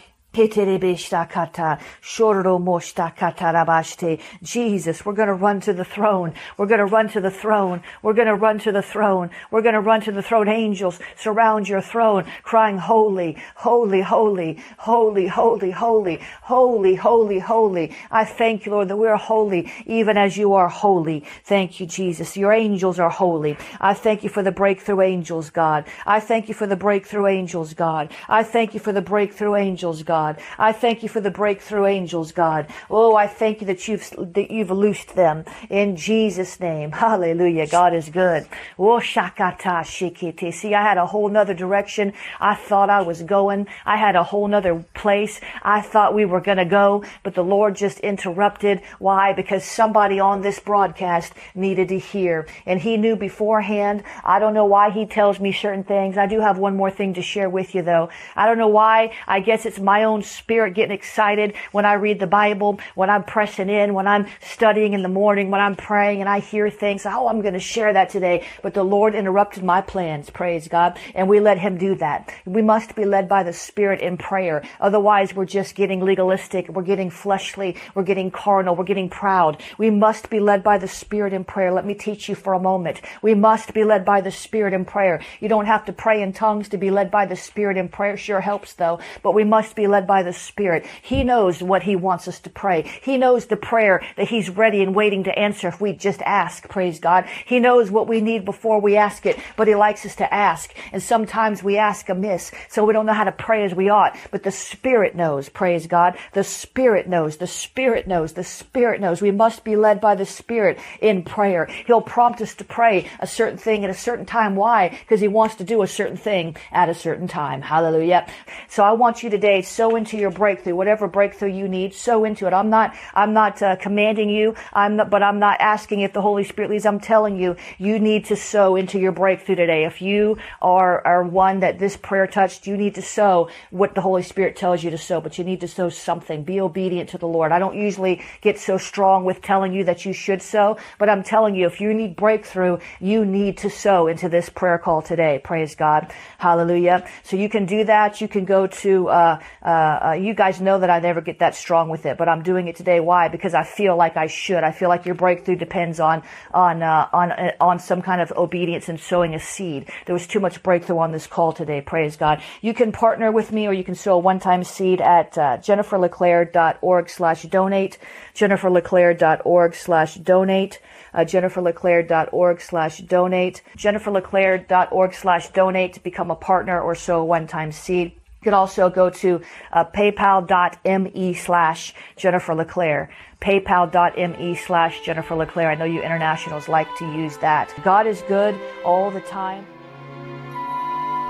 Jesus, 4.41 5.05
we're 5.05 5.13
going 5.13 5.27
to 5.27 5.33
run 5.33 5.59
to 5.59 5.73
the 5.73 5.83
throne. 5.83 6.33
We're 6.57 6.67
going 6.67 6.79
to 6.79 6.85
run 6.85 7.09
to 7.09 7.19
the 7.19 7.29
throne. 7.29 7.83
We're 8.01 8.13
going 8.13 8.27
to 8.27 8.35
run 8.35 8.59
to 8.59 8.71
the 8.71 8.81
throne. 8.81 9.29
We're 9.51 9.61
going 9.61 9.73
to 9.73 9.81
run 9.81 9.99
to 10.01 10.11
the 10.13 10.21
throne. 10.21 10.47
Angels 10.47 10.99
surround 11.17 11.67
your 11.67 11.81
throne, 11.81 12.23
crying, 12.43 12.77
Holy, 12.77 13.37
holy, 13.55 13.99
holy, 14.01 14.53
holy, 14.77 15.27
holy, 15.27 15.71
holy, 15.71 16.19
holy, 16.43 16.95
holy, 16.95 17.39
holy. 17.39 17.95
I 18.09 18.23
thank 18.23 18.65
you, 18.65 18.71
Lord, 18.71 18.87
that 18.87 18.95
we're 18.95 19.17
holy, 19.17 19.69
even 19.85 20.17
as 20.17 20.37
you 20.37 20.53
are 20.53 20.69
holy. 20.69 21.25
Thank 21.43 21.81
you, 21.81 21.85
Jesus. 21.85 22.37
Your 22.37 22.53
angels 22.53 22.99
are 22.99 23.09
holy. 23.09 23.57
I 23.81 23.93
thank 23.93 24.23
you 24.23 24.29
for 24.29 24.43
the 24.43 24.51
breakthrough 24.53 25.01
angels, 25.01 25.49
God. 25.49 25.87
I 26.05 26.21
thank 26.21 26.47
you 26.47 26.53
for 26.53 26.67
the 26.67 26.77
breakthrough 26.77 27.27
angels, 27.27 27.73
God. 27.73 28.13
I 28.29 28.43
thank 28.43 28.73
you 28.73 28.79
for 28.79 28.93
the 28.93 29.01
breakthrough 29.01 29.57
angels, 29.57 30.03
God. 30.03 30.20
God. 30.21 30.37
I 30.59 30.71
thank 30.71 31.01
you 31.01 31.09
for 31.09 31.19
the 31.19 31.31
breakthrough 31.31 31.87
angels, 31.87 32.31
God. 32.31 32.67
Oh, 32.89 33.15
I 33.15 33.25
thank 33.25 33.61
you 33.61 33.67
that 33.67 33.87
you've, 33.87 34.07
that 34.33 34.51
you've 34.51 34.69
loosed 34.69 35.15
them 35.15 35.45
in 35.69 35.95
Jesus' 35.95 36.59
name. 36.59 36.91
Hallelujah. 36.91 37.67
God 37.67 37.95
is 37.95 38.09
good. 38.09 38.47
Oh, 38.77 38.99
shakata 38.99 39.81
shikiti. 39.81 40.53
See, 40.53 40.75
I 40.75 40.83
had 40.83 40.99
a 40.99 41.07
whole 41.07 41.29
nother 41.29 41.55
direction 41.55 42.13
I 42.39 42.53
thought 42.53 42.89
I 42.89 43.01
was 43.01 43.23
going. 43.23 43.67
I 43.85 43.97
had 43.97 44.15
a 44.15 44.23
whole 44.23 44.47
nother 44.47 44.85
place 44.93 45.41
I 45.63 45.81
thought 45.81 46.13
we 46.13 46.25
were 46.25 46.41
going 46.41 46.57
to 46.57 46.65
go, 46.65 47.03
but 47.23 47.33
the 47.33 47.43
Lord 47.43 47.75
just 47.75 47.99
interrupted. 47.99 48.81
Why? 48.99 49.33
Because 49.33 49.63
somebody 49.63 50.19
on 50.19 50.41
this 50.41 50.59
broadcast 50.59 51.33
needed 51.55 51.89
to 51.89 51.97
hear. 51.97 52.47
And 52.65 52.79
he 52.79 52.97
knew 52.97 53.15
beforehand. 53.15 54.03
I 54.23 54.37
don't 54.39 54.53
know 54.53 54.65
why 54.65 54.91
he 54.91 55.05
tells 55.05 55.39
me 55.39 55.51
certain 55.51 55.83
things. 55.83 56.17
I 56.17 56.27
do 56.27 56.39
have 56.41 56.57
one 56.57 56.77
more 56.77 56.91
thing 56.91 57.15
to 57.15 57.21
share 57.21 57.49
with 57.49 57.73
you 57.73 57.81
though. 57.81 58.09
I 58.35 58.45
don't 58.45 58.57
know 58.57 58.67
why. 58.67 59.13
I 59.27 59.39
guess 59.39 59.65
it's 59.65 59.79
my 59.79 60.03
own 60.03 60.10
own 60.11 60.23
spirit 60.23 60.73
getting 60.73 60.95
excited 60.95 61.55
when 61.71 61.85
I 61.85 61.93
read 61.93 62.19
the 62.19 62.27
Bible, 62.27 62.79
when 62.95 63.09
I'm 63.09 63.23
pressing 63.23 63.69
in, 63.69 63.93
when 63.93 64.07
I'm 64.07 64.27
studying 64.41 64.93
in 64.93 65.01
the 65.01 65.09
morning, 65.09 65.49
when 65.49 65.61
I'm 65.61 65.75
praying 65.75 66.19
and 66.21 66.29
I 66.29 66.39
hear 66.39 66.69
things. 66.69 67.05
Oh, 67.05 67.27
I'm 67.27 67.41
going 67.41 67.53
to 67.53 67.59
share 67.59 67.93
that 67.93 68.09
today. 68.09 68.45
But 68.61 68.73
the 68.73 68.83
Lord 68.83 69.15
interrupted 69.15 69.63
my 69.63 69.81
plans. 69.81 70.29
Praise 70.29 70.67
God. 70.67 70.99
And 71.15 71.27
we 71.27 71.39
let 71.39 71.57
him 71.57 71.77
do 71.77 71.95
that. 71.95 72.33
We 72.45 72.61
must 72.61 72.95
be 72.95 73.05
led 73.05 73.29
by 73.29 73.43
the 73.43 73.53
spirit 73.53 74.01
in 74.01 74.17
prayer. 74.17 74.63
Otherwise, 74.79 75.33
we're 75.33 75.45
just 75.45 75.75
getting 75.75 76.01
legalistic. 76.01 76.67
We're 76.69 76.83
getting 76.83 77.09
fleshly. 77.09 77.77
We're 77.95 78.03
getting 78.03 78.31
carnal. 78.31 78.75
We're 78.75 78.83
getting 78.83 79.09
proud. 79.09 79.61
We 79.77 79.89
must 79.89 80.29
be 80.29 80.39
led 80.39 80.63
by 80.63 80.77
the 80.77 80.87
spirit 80.87 81.33
in 81.33 81.43
prayer. 81.43 81.71
Let 81.71 81.85
me 81.85 81.93
teach 81.93 82.27
you 82.27 82.35
for 82.35 82.53
a 82.53 82.59
moment. 82.59 83.01
We 83.21 83.33
must 83.33 83.73
be 83.73 83.83
led 83.83 84.03
by 84.05 84.21
the 84.21 84.31
spirit 84.31 84.73
in 84.73 84.85
prayer. 84.85 85.21
You 85.39 85.47
don't 85.47 85.65
have 85.65 85.85
to 85.85 85.93
pray 85.93 86.21
in 86.21 86.33
tongues 86.33 86.69
to 86.69 86.77
be 86.77 86.91
led 86.91 87.09
by 87.11 87.25
the 87.25 87.35
spirit 87.35 87.77
in 87.77 87.89
prayer. 87.89 88.17
Sure 88.17 88.41
helps 88.41 88.73
though, 88.73 88.99
but 89.23 89.33
we 89.33 89.43
must 89.43 89.75
be 89.75 89.87
led 89.87 90.00
led 90.01 90.07
by 90.07 90.23
the 90.23 90.33
Spirit. 90.33 90.85
He 91.01 91.23
knows 91.23 91.61
what 91.61 91.83
He 91.83 91.95
wants 91.95 92.27
us 92.27 92.39
to 92.41 92.49
pray. 92.49 92.89
He 93.03 93.17
knows 93.17 93.45
the 93.45 93.55
prayer 93.55 94.01
that 94.17 94.29
He's 94.29 94.49
ready 94.49 94.81
and 94.81 94.95
waiting 94.95 95.23
to 95.25 95.37
answer 95.37 95.67
if 95.67 95.79
we 95.79 95.93
just 95.93 96.21
ask, 96.23 96.67
praise 96.67 96.99
God. 96.99 97.25
He 97.45 97.59
knows 97.59 97.91
what 97.91 98.07
we 98.07 98.19
need 98.19 98.45
before 98.45 98.81
we 98.81 98.97
ask 98.97 99.25
it, 99.25 99.37
but 99.55 99.67
He 99.67 99.75
likes 99.75 100.05
us 100.05 100.15
to 100.15 100.33
ask. 100.33 100.73
And 100.91 101.03
sometimes 101.03 101.63
we 101.63 101.77
ask 101.77 102.09
amiss, 102.09 102.51
so 102.69 102.83
we 102.83 102.93
don't 102.93 103.05
know 103.05 103.13
how 103.13 103.25
to 103.25 103.31
pray 103.31 103.63
as 103.63 103.75
we 103.75 103.89
ought. 103.89 104.17
But 104.31 104.43
the 104.43 104.51
Spirit 104.51 105.15
knows, 105.15 105.49
praise 105.49 105.85
God. 105.85 106.17
The 106.33 106.43
Spirit 106.43 107.07
knows, 107.07 107.37
the 107.37 107.47
Spirit 107.47 108.07
knows, 108.07 108.33
the 108.33 108.43
Spirit 108.43 109.01
knows. 109.01 109.21
We 109.21 109.31
must 109.31 109.63
be 109.63 109.75
led 109.75 110.01
by 110.01 110.15
the 110.15 110.25
Spirit 110.25 110.79
in 110.99 111.23
prayer. 111.23 111.67
He'll 111.85 112.01
prompt 112.01 112.41
us 112.41 112.55
to 112.55 112.63
pray 112.63 113.07
a 113.19 113.27
certain 113.27 113.57
thing 113.57 113.83
at 113.83 113.91
a 113.91 113.95
certain 113.95 114.25
time. 114.25 114.55
Why? 114.55 114.89
Because 114.89 115.21
He 115.21 115.27
wants 115.27 115.55
to 115.55 115.63
do 115.63 115.83
a 115.83 115.87
certain 115.87 116.17
thing 116.17 116.55
at 116.71 116.89
a 116.89 116.95
certain 116.95 117.27
time. 117.27 117.61
Hallelujah. 117.61 118.25
So 118.67 118.83
I 118.83 118.93
want 118.93 119.21
you 119.21 119.29
today 119.29 119.61
so 119.61 119.90
into 119.95 120.17
your 120.17 120.31
breakthrough, 120.31 120.75
whatever 120.75 121.07
breakthrough 121.07 121.51
you 121.51 121.67
need, 121.67 121.93
sow 121.93 122.23
into 122.23 122.47
it. 122.47 122.53
I'm 122.53 122.69
not, 122.69 122.95
I'm 123.13 123.33
not 123.33 123.61
uh, 123.61 123.75
commanding 123.75 124.29
you. 124.29 124.55
I'm 124.73 124.95
not, 124.97 125.09
but 125.09 125.23
I'm 125.23 125.39
not 125.39 125.59
asking 125.59 126.01
if 126.01 126.13
the 126.13 126.21
Holy 126.21 126.43
Spirit 126.43 126.71
leads. 126.71 126.85
I'm 126.85 126.99
telling 126.99 127.39
you, 127.39 127.55
you 127.77 127.99
need 127.99 128.25
to 128.25 128.35
sow 128.35 128.75
into 128.75 128.99
your 128.99 129.11
breakthrough 129.11 129.55
today. 129.55 129.85
If 129.85 130.01
you 130.01 130.37
are, 130.61 131.05
are 131.05 131.23
one 131.23 131.61
that 131.61 131.79
this 131.79 131.97
prayer 131.97 132.27
touched, 132.27 132.67
you 132.67 132.77
need 132.77 132.95
to 132.95 133.01
sow 133.01 133.49
what 133.69 133.95
the 133.95 134.01
Holy 134.01 134.23
Spirit 134.23 134.55
tells 134.55 134.83
you 134.83 134.91
to 134.91 134.97
sow, 134.97 135.21
but 135.21 135.37
you 135.37 135.43
need 135.43 135.61
to 135.61 135.67
sow 135.67 135.89
something. 135.89 136.43
Be 136.43 136.61
obedient 136.61 137.09
to 137.09 137.17
the 137.17 137.27
Lord. 137.27 137.51
I 137.51 137.59
don't 137.59 137.75
usually 137.75 138.21
get 138.41 138.59
so 138.59 138.77
strong 138.77 139.25
with 139.25 139.41
telling 139.41 139.73
you 139.73 139.83
that 139.85 140.05
you 140.05 140.13
should 140.13 140.41
sow, 140.41 140.77
but 140.99 141.09
I'm 141.09 141.23
telling 141.23 141.55
you, 141.55 141.67
if 141.67 141.81
you 141.81 141.93
need 141.93 142.15
breakthrough, 142.15 142.77
you 142.99 143.25
need 143.25 143.57
to 143.59 143.69
sow 143.69 144.07
into 144.07 144.29
this 144.29 144.49
prayer 144.49 144.77
call 144.77 145.01
today. 145.01 145.41
Praise 145.43 145.75
God. 145.75 146.11
Hallelujah. 146.37 147.07
So 147.23 147.35
you 147.35 147.49
can 147.49 147.65
do 147.65 147.83
that. 147.85 148.21
You 148.21 148.27
can 148.27 148.45
go 148.45 148.67
to, 148.67 149.09
uh, 149.09 149.39
uh, 149.61 149.80
uh, 149.81 150.13
you 150.13 150.33
guys 150.33 150.61
know 150.61 150.79
that 150.79 150.89
I 150.89 150.99
never 150.99 151.21
get 151.21 151.39
that 151.39 151.55
strong 151.55 151.89
with 151.89 152.05
it, 152.05 152.17
but 152.17 152.27
I'm 152.29 152.43
doing 152.43 152.67
it 152.67 152.75
today. 152.75 152.99
Why? 152.99 153.27
Because 153.27 153.53
I 153.53 153.63
feel 153.63 153.95
like 153.95 154.17
I 154.17 154.27
should. 154.27 154.63
I 154.63 154.71
feel 154.71 154.89
like 154.89 155.05
your 155.05 155.15
breakthrough 155.15 155.55
depends 155.55 155.99
on 155.99 156.23
on 156.53 156.83
uh, 156.83 157.07
on 157.11 157.31
uh, 157.31 157.51
on 157.59 157.79
some 157.79 158.01
kind 158.01 158.21
of 158.21 158.31
obedience 158.35 158.89
and 158.89 158.99
sowing 158.99 159.35
a 159.35 159.39
seed. 159.39 159.89
There 160.05 160.13
was 160.13 160.27
too 160.27 160.39
much 160.39 160.63
breakthrough 160.63 160.99
on 160.99 161.11
this 161.11 161.27
call 161.27 161.53
today. 161.53 161.81
Praise 161.81 162.17
God. 162.17 162.41
You 162.61 162.73
can 162.73 162.91
partner 162.91 163.31
with 163.31 163.51
me, 163.51 163.67
or 163.67 163.73
you 163.73 163.83
can 163.83 163.95
sow 163.95 164.15
a 164.15 164.19
one-time 164.19 164.63
seed 164.63 165.01
at 165.01 165.37
uh, 165.37 165.57
jenniferleclaire.org 165.57 167.09
slash 167.09 167.43
donate. 167.43 167.97
jenniferleclaire.org 168.35 169.75
slash 169.75 170.15
donate. 170.15 170.79
Uh, 171.13 171.19
jenniferleclaire.org 171.19 172.61
slash 172.61 172.99
donate. 172.99 173.61
jenniferleclaire.org 173.77 175.13
slash 175.13 175.49
donate 175.49 175.93
to 175.93 175.99
become 176.03 176.31
a 176.31 176.35
partner 176.35 176.79
or 176.79 176.95
sow 176.95 177.19
a 177.19 177.25
one-time 177.25 177.71
seed. 177.71 178.20
You 178.41 178.45
could 178.45 178.53
also 178.53 178.89
go 178.89 179.11
to 179.11 179.39
uh, 179.71 179.85
paypal.me 179.85 181.33
slash 181.35 181.93
Jennifer 182.15 182.55
LeClaire. 182.55 183.11
Paypal.me 183.39 184.55
slash 184.55 185.01
Jennifer 185.01 185.35
LeClaire. 185.35 185.69
I 185.69 185.75
know 185.75 185.85
you 185.85 186.01
internationals 186.01 186.67
like 186.67 186.87
to 186.97 187.05
use 187.05 187.37
that. 187.37 187.71
God 187.83 188.07
is 188.07 188.23
good 188.23 188.59
all 188.83 189.11
the 189.11 189.21
time. 189.21 189.67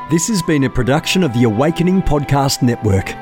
This 0.09 0.29
has 0.29 0.41
been 0.41 0.63
a 0.63 0.69
production 0.69 1.21
of 1.21 1.33
the 1.33 1.43
Awakening 1.43 2.01
Podcast 2.01 2.61
Network. 2.61 3.13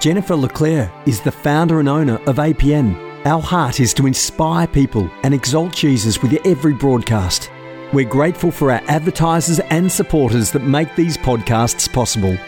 Jennifer 0.00 0.34
LeClaire 0.34 0.90
is 1.04 1.20
the 1.20 1.30
founder 1.30 1.78
and 1.78 1.90
owner 1.90 2.16
of 2.26 2.36
APN. 2.36 3.26
Our 3.26 3.42
heart 3.42 3.80
is 3.80 3.92
to 3.94 4.06
inspire 4.06 4.66
people 4.66 5.10
and 5.24 5.34
exalt 5.34 5.74
Jesus 5.74 6.22
with 6.22 6.32
every 6.46 6.72
broadcast. 6.72 7.50
We're 7.92 8.08
grateful 8.08 8.50
for 8.50 8.72
our 8.72 8.80
advertisers 8.88 9.58
and 9.58 9.92
supporters 9.92 10.52
that 10.52 10.62
make 10.62 10.96
these 10.96 11.18
podcasts 11.18 11.92
possible. 11.92 12.38